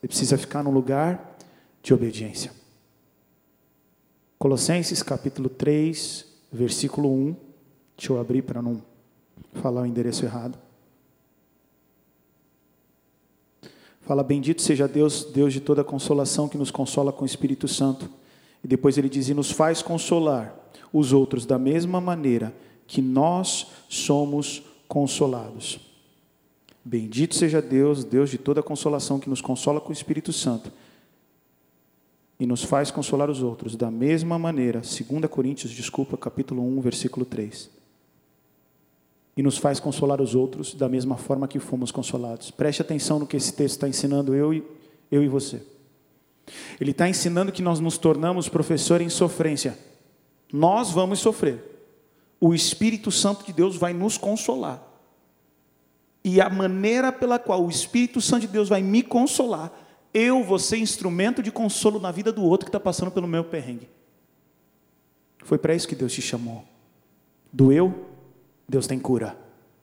[0.00, 1.36] Você precisa ficar no lugar
[1.82, 2.63] de obediência.
[4.44, 7.34] Colossenses capítulo 3, versículo 1.
[7.96, 8.82] Deixa eu abrir para não
[9.54, 10.58] falar o endereço errado.
[14.02, 18.06] Fala, bendito seja Deus, Deus de toda consolação, que nos consola com o Espírito Santo.
[18.62, 20.54] E depois ele diz: e nos faz consolar
[20.92, 22.54] os outros da mesma maneira
[22.86, 25.80] que nós somos consolados.
[26.84, 30.70] Bendito seja Deus, Deus de toda consolação, que nos consola com o Espírito Santo
[32.38, 37.24] e nos faz consolar os outros da mesma maneira, 2 Coríntios, desculpa, capítulo 1, versículo
[37.24, 37.70] 3.
[39.36, 42.50] E nos faz consolar os outros da mesma forma que fomos consolados.
[42.50, 44.64] Preste atenção no que esse texto está ensinando eu e,
[45.10, 45.62] eu e você.
[46.80, 49.78] Ele está ensinando que nós nos tornamos professor em sofrência.
[50.52, 51.62] Nós vamos sofrer.
[52.40, 54.82] O Espírito Santo de Deus vai nos consolar.
[56.24, 59.72] E a maneira pela qual o Espírito Santo de Deus vai me consolar,
[60.14, 63.42] eu vou ser instrumento de consolo na vida do outro que está passando pelo meu
[63.42, 63.88] perrengue.
[65.42, 66.64] Foi para isso que Deus te chamou.
[67.52, 68.06] Doeu?
[68.68, 69.36] Deus tem cura.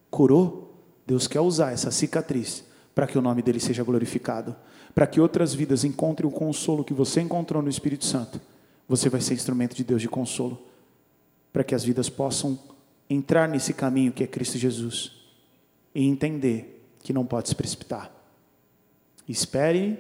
[0.10, 0.74] Curou?
[1.06, 2.64] Deus quer usar essa cicatriz
[2.96, 4.56] para que o nome dele seja glorificado,
[4.96, 8.40] para que outras vidas encontrem o consolo que você encontrou no Espírito Santo.
[8.88, 10.62] Você vai ser instrumento de Deus de consolo,
[11.52, 12.58] para que as vidas possam
[13.10, 15.12] entrar nesse caminho que é Cristo Jesus
[15.94, 18.12] e entender que não pode se precipitar.
[19.28, 20.00] Espere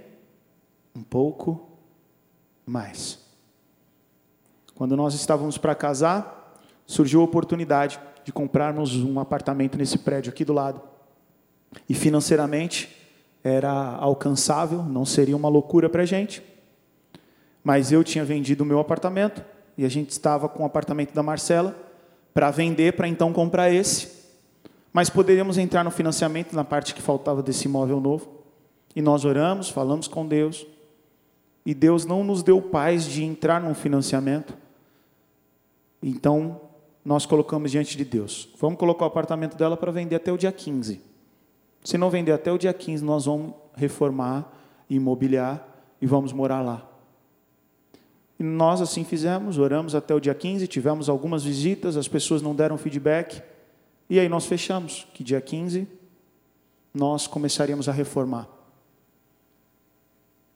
[0.95, 1.69] um pouco
[2.65, 3.19] mais.
[4.75, 10.43] Quando nós estávamos para casar, surgiu a oportunidade de comprarmos um apartamento nesse prédio aqui
[10.43, 10.81] do lado.
[11.87, 12.95] E financeiramente
[13.43, 16.43] era alcançável, não seria uma loucura para a gente.
[17.63, 19.43] Mas eu tinha vendido o meu apartamento
[19.77, 21.75] e a gente estava com o apartamento da Marcela
[22.33, 24.21] para vender, para então comprar esse.
[24.93, 28.41] Mas poderíamos entrar no financiamento na parte que faltava desse imóvel novo.
[28.95, 30.65] E nós oramos, falamos com Deus,
[31.65, 34.57] e Deus não nos deu paz de entrar num financiamento.
[36.01, 36.61] Então,
[37.05, 38.49] nós colocamos diante de Deus.
[38.59, 41.01] Vamos colocar o apartamento dela para vender até o dia 15.
[41.83, 44.51] Se não vender até o dia 15, nós vamos reformar,
[44.89, 45.67] imobiliar
[46.01, 46.87] e vamos morar lá.
[48.39, 52.55] E nós assim fizemos, oramos até o dia 15, tivemos algumas visitas, as pessoas não
[52.55, 53.41] deram feedback,
[54.09, 55.87] e aí nós fechamos que dia 15
[56.93, 58.47] nós começaríamos a reformar.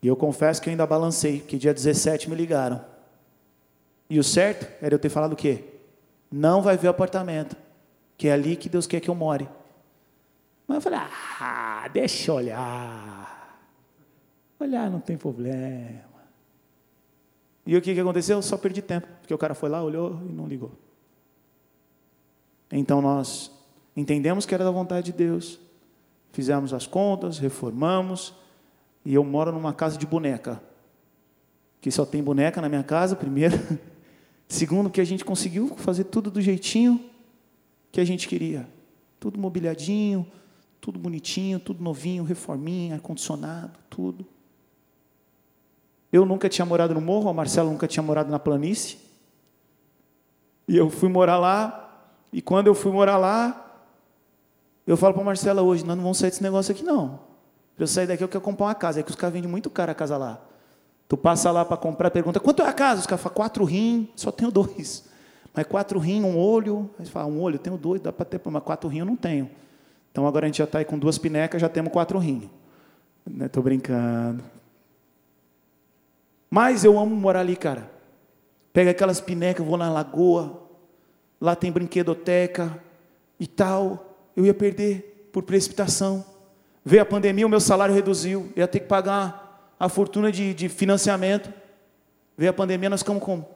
[0.05, 2.79] E eu confesso que eu ainda balancei, que dia 17 me ligaram.
[4.07, 5.63] E o certo era eu ter falado o quê?
[6.31, 7.57] Não vai ver o apartamento,
[8.15, 9.49] que é ali que Deus quer que eu more.
[10.67, 13.67] Mas eu falei, ah, deixa eu olhar.
[14.59, 16.03] Olhar não tem problema.
[17.65, 18.37] E o que, que aconteceu?
[18.37, 20.71] Eu só perdi tempo, porque o cara foi lá, olhou e não ligou.
[22.71, 23.51] Então nós
[23.97, 25.59] entendemos que era da vontade de Deus,
[26.31, 28.35] fizemos as contas, reformamos,
[29.05, 30.61] e eu moro numa casa de boneca,
[31.79, 33.55] que só tem boneca na minha casa, primeiro.
[34.47, 36.99] Segundo, que a gente conseguiu fazer tudo do jeitinho
[37.91, 38.67] que a gente queria.
[39.19, 40.25] Tudo mobiliadinho,
[40.81, 44.25] tudo bonitinho, tudo novinho, reforminha, ar-condicionado, tudo.
[46.11, 48.97] Eu nunca tinha morado no morro, a Marcela nunca tinha morado na planície.
[50.67, 53.83] E eu fui morar lá, e quando eu fui morar lá,
[54.87, 57.34] eu falo para a Marcela hoje, nós não vamos sair desse negócio aqui não.
[57.75, 59.69] Para eu sair daqui eu quero comprar uma casa, é que os caras vendem muito
[59.69, 60.39] caro a casa lá.
[61.07, 63.01] Tu passa lá para comprar, pergunta, quanto é a casa?
[63.01, 65.05] Os caras falam, quatro rim, só tenho dois.
[65.53, 68.63] Mas quatro rim, um olho, aí fala, um olho, tenho dois, dá para ter, mas
[68.63, 69.49] quatro rim eu não tenho.
[70.11, 72.19] Então agora a gente já está aí com duas pinecas, já temos quatro.
[72.19, 72.49] Estou
[73.27, 74.43] né, brincando.
[76.49, 77.91] Mas eu amo morar ali, cara.
[78.71, 80.61] Pega aquelas pinecas, vou na lagoa,
[81.39, 82.81] lá tem brinquedoteca
[83.39, 84.17] e tal.
[84.35, 86.25] Eu ia perder por precipitação.
[86.87, 90.53] Veio a pandemia, o meu salário reduziu, eu ia ter que pagar a fortuna de,
[90.53, 91.51] de financiamento.
[92.37, 93.49] Veio a pandemia, nós ficamos como?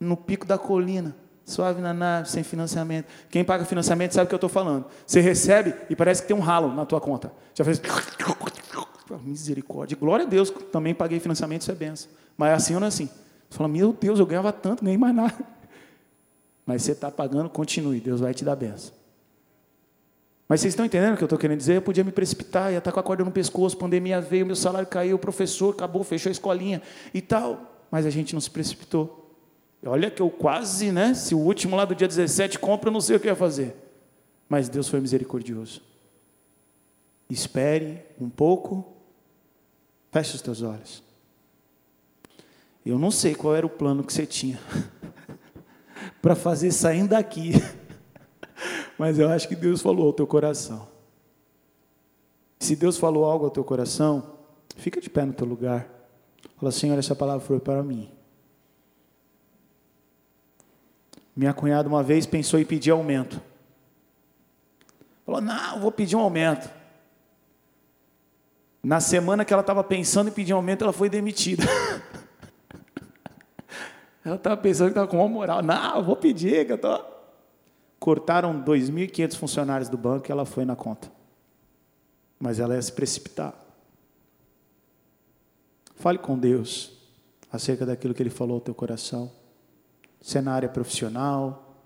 [0.00, 3.06] No pico da colina, suave na nave, sem financiamento.
[3.30, 4.86] Quem paga financiamento sabe o que eu estou falando.
[5.06, 7.32] Você recebe e parece que tem um ralo na tua conta.
[7.54, 7.80] Já fez.
[9.22, 9.96] Misericórdia.
[9.96, 12.10] Glória a Deus, também paguei financiamento, isso é benção.
[12.36, 13.06] Mas é assim ou não é assim?
[13.48, 15.34] Você fala, meu Deus, eu ganhava tanto, ganhei mais nada.
[16.66, 19.01] Mas você está pagando, continue, Deus vai te dar benção.
[20.48, 21.76] Mas vocês estão entendendo o que eu estou querendo dizer?
[21.76, 24.86] Eu podia me precipitar, ia estar com a corda no pescoço, pandemia veio, meu salário
[24.86, 26.82] caiu, o professor acabou, fechou a escolinha
[27.14, 27.86] e tal.
[27.90, 29.22] Mas a gente não se precipitou.
[29.84, 31.14] Olha que eu quase, né?
[31.14, 33.74] Se o último lá do dia 17 compra, eu não sei o que ia fazer.
[34.48, 35.82] Mas Deus foi misericordioso.
[37.28, 38.96] Espere um pouco,
[40.10, 41.02] feche os teus olhos.
[42.84, 44.60] Eu não sei qual era o plano que você tinha
[46.20, 47.52] para fazer saindo daqui.
[48.98, 50.88] Mas eu acho que Deus falou ao teu coração.
[52.58, 54.36] Se Deus falou algo ao teu coração,
[54.76, 55.88] fica de pé no teu lugar.
[56.56, 58.08] Fala, Senhor, essa palavra foi para mim.
[61.34, 63.40] Minha cunhada uma vez pensou em pedir aumento.
[65.24, 66.70] Falou, não, vou pedir um aumento.
[68.82, 71.64] Na semana que ela estava pensando em pedir um aumento, ela foi demitida.
[74.24, 75.62] ela estava pensando que estava com uma moral.
[75.62, 76.98] Não, vou pedir, que eu estou.
[76.98, 77.11] Tô
[78.02, 81.08] cortaram 2.500 funcionários do banco e ela foi na conta.
[82.36, 83.54] Mas ela ia se precipitar.
[85.94, 86.98] Fale com Deus
[87.52, 89.30] acerca daquilo que Ele falou ao teu coração.
[90.20, 91.76] Se é na área profissional,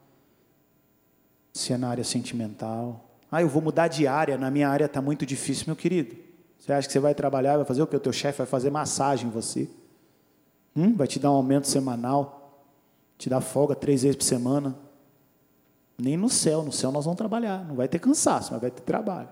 [1.52, 3.10] se é na área sentimental.
[3.30, 6.16] Ah, eu vou mudar de área, na minha área está muito difícil, meu querido.
[6.58, 7.94] Você acha que você vai trabalhar, vai fazer o que?
[7.94, 9.68] O teu chefe vai fazer massagem em você.
[10.74, 10.94] Hum?
[10.94, 12.64] Vai te dar um aumento semanal,
[13.18, 14.85] te dar folga três vezes por semana.
[15.98, 18.82] Nem no céu, no céu nós vamos trabalhar, não vai ter cansaço, mas vai ter
[18.82, 19.28] trabalho.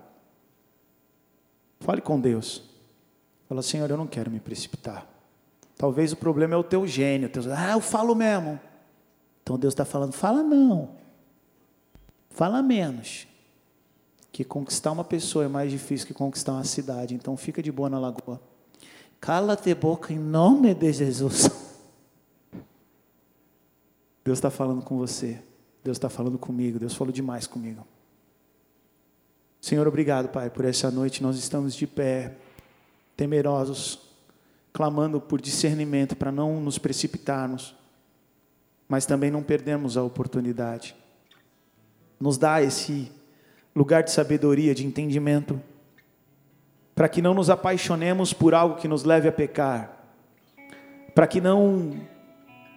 [1.79, 2.63] Fale com Deus.
[3.47, 5.07] Fala, Senhor, eu não quero me precipitar.
[5.77, 7.29] Talvez o problema é o teu gênio.
[7.29, 7.43] Teu...
[7.53, 8.59] Ah, eu falo mesmo.
[9.43, 10.95] Então Deus está falando, fala não.
[12.29, 13.27] Fala menos.
[14.31, 17.13] Que conquistar uma pessoa é mais difícil que conquistar uma cidade.
[17.13, 18.41] Então fica de boa na lagoa.
[19.21, 21.49] Cala-te boca em nome de Jesus.
[24.23, 25.39] Deus está falando com você.
[25.85, 27.85] Deus está falando comigo, Deus falou demais comigo.
[29.61, 32.37] Senhor, obrigado, Pai, por essa noite nós estamos de pé,
[33.15, 33.99] temerosos,
[34.73, 37.75] clamando por discernimento para não nos precipitarmos,
[38.89, 40.95] mas também não perdemos a oportunidade.
[42.19, 43.11] Nos dá esse
[43.75, 45.61] lugar de sabedoria, de entendimento,
[46.95, 50.03] para que não nos apaixonemos por algo que nos leve a pecar,
[51.13, 51.93] para que não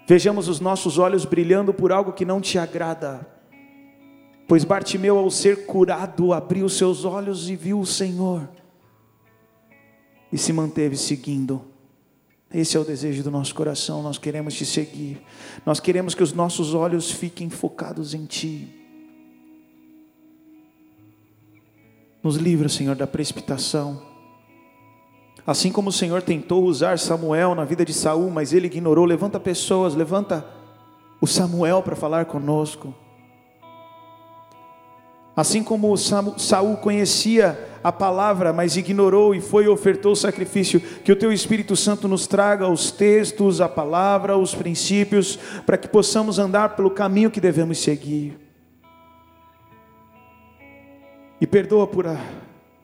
[0.09, 3.29] Vejamos os nossos olhos brilhando por algo que não te agrada.
[4.49, 8.49] Pois Bartimeu, ao ser curado, abriu seus olhos e viu o Senhor.
[10.33, 11.63] e se manteve seguindo.
[12.53, 15.23] Esse é o desejo do nosso coração, nós queremos te seguir,
[15.65, 18.69] nós queremos que os nossos olhos fiquem focados em Ti.
[22.23, 24.08] Nos livra, Senhor, da precipitação.
[25.49, 29.41] Assim como o Senhor tentou usar Samuel na vida de Saul, mas ele ignorou, levanta
[29.41, 30.45] pessoas, levanta
[31.23, 32.95] o Samuel para falar conosco.
[35.35, 41.13] Assim como Saul conhecia a palavra, mas ignorou e foi e ofertou o sacrifício, que
[41.13, 46.39] o teu Espírito Santo nos traga os textos, a palavra, os princípios, para que possamos
[46.39, 48.39] andar pelo caminho que devemos seguir.
[51.41, 52.21] E perdoa por a,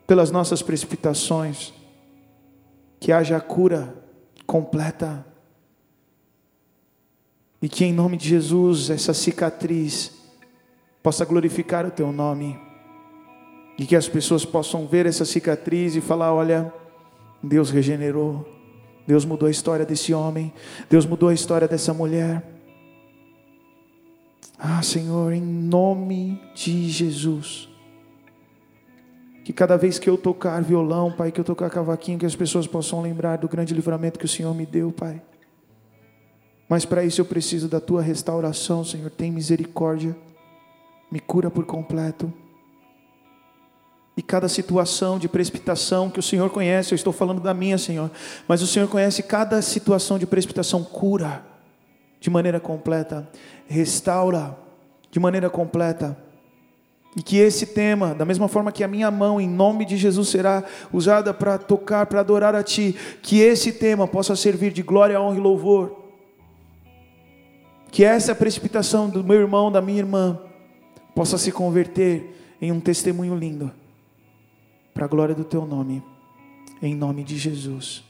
[0.07, 1.84] pelas nossas precipitações,
[2.99, 3.95] que haja cura
[4.45, 5.25] completa,
[7.61, 10.11] e que em nome de Jesus essa cicatriz
[11.01, 12.59] possa glorificar o teu nome,
[13.77, 16.73] e que as pessoas possam ver essa cicatriz e falar: olha,
[17.43, 18.47] Deus regenerou,
[19.05, 20.53] Deus mudou a história desse homem,
[20.89, 22.43] Deus mudou a história dessa mulher.
[24.57, 27.69] Ah, Senhor, em nome de Jesus.
[29.45, 32.65] Que cada vez que eu tocar violão, Pai, que eu tocar cavaquinho, que as pessoas
[32.65, 35.21] possam lembrar do grande livramento que o Senhor me deu, Pai.
[36.67, 39.11] Mas para isso eu preciso da tua restauração, Senhor.
[39.11, 40.17] Tem misericórdia,
[41.11, 42.33] me cura por completo.
[44.17, 48.09] E cada situação de precipitação que o Senhor conhece, eu estou falando da minha, Senhor,
[48.47, 51.45] mas o Senhor conhece cada situação de precipitação, cura
[52.19, 53.29] de maneira completa,
[53.67, 54.57] restaura
[55.11, 56.24] de maneira completa.
[57.15, 60.27] E que esse tema, da mesma forma que a minha mão, em nome de Jesus,
[60.27, 65.19] será usada para tocar, para adorar a Ti, que esse tema possa servir de glória,
[65.19, 66.03] honra e louvor.
[67.89, 70.37] Que essa precipitação do meu irmão, da minha irmã,
[71.15, 73.71] possa se converter em um testemunho lindo,
[74.93, 76.03] para a glória do Teu nome,
[76.81, 78.04] em nome de Jesus.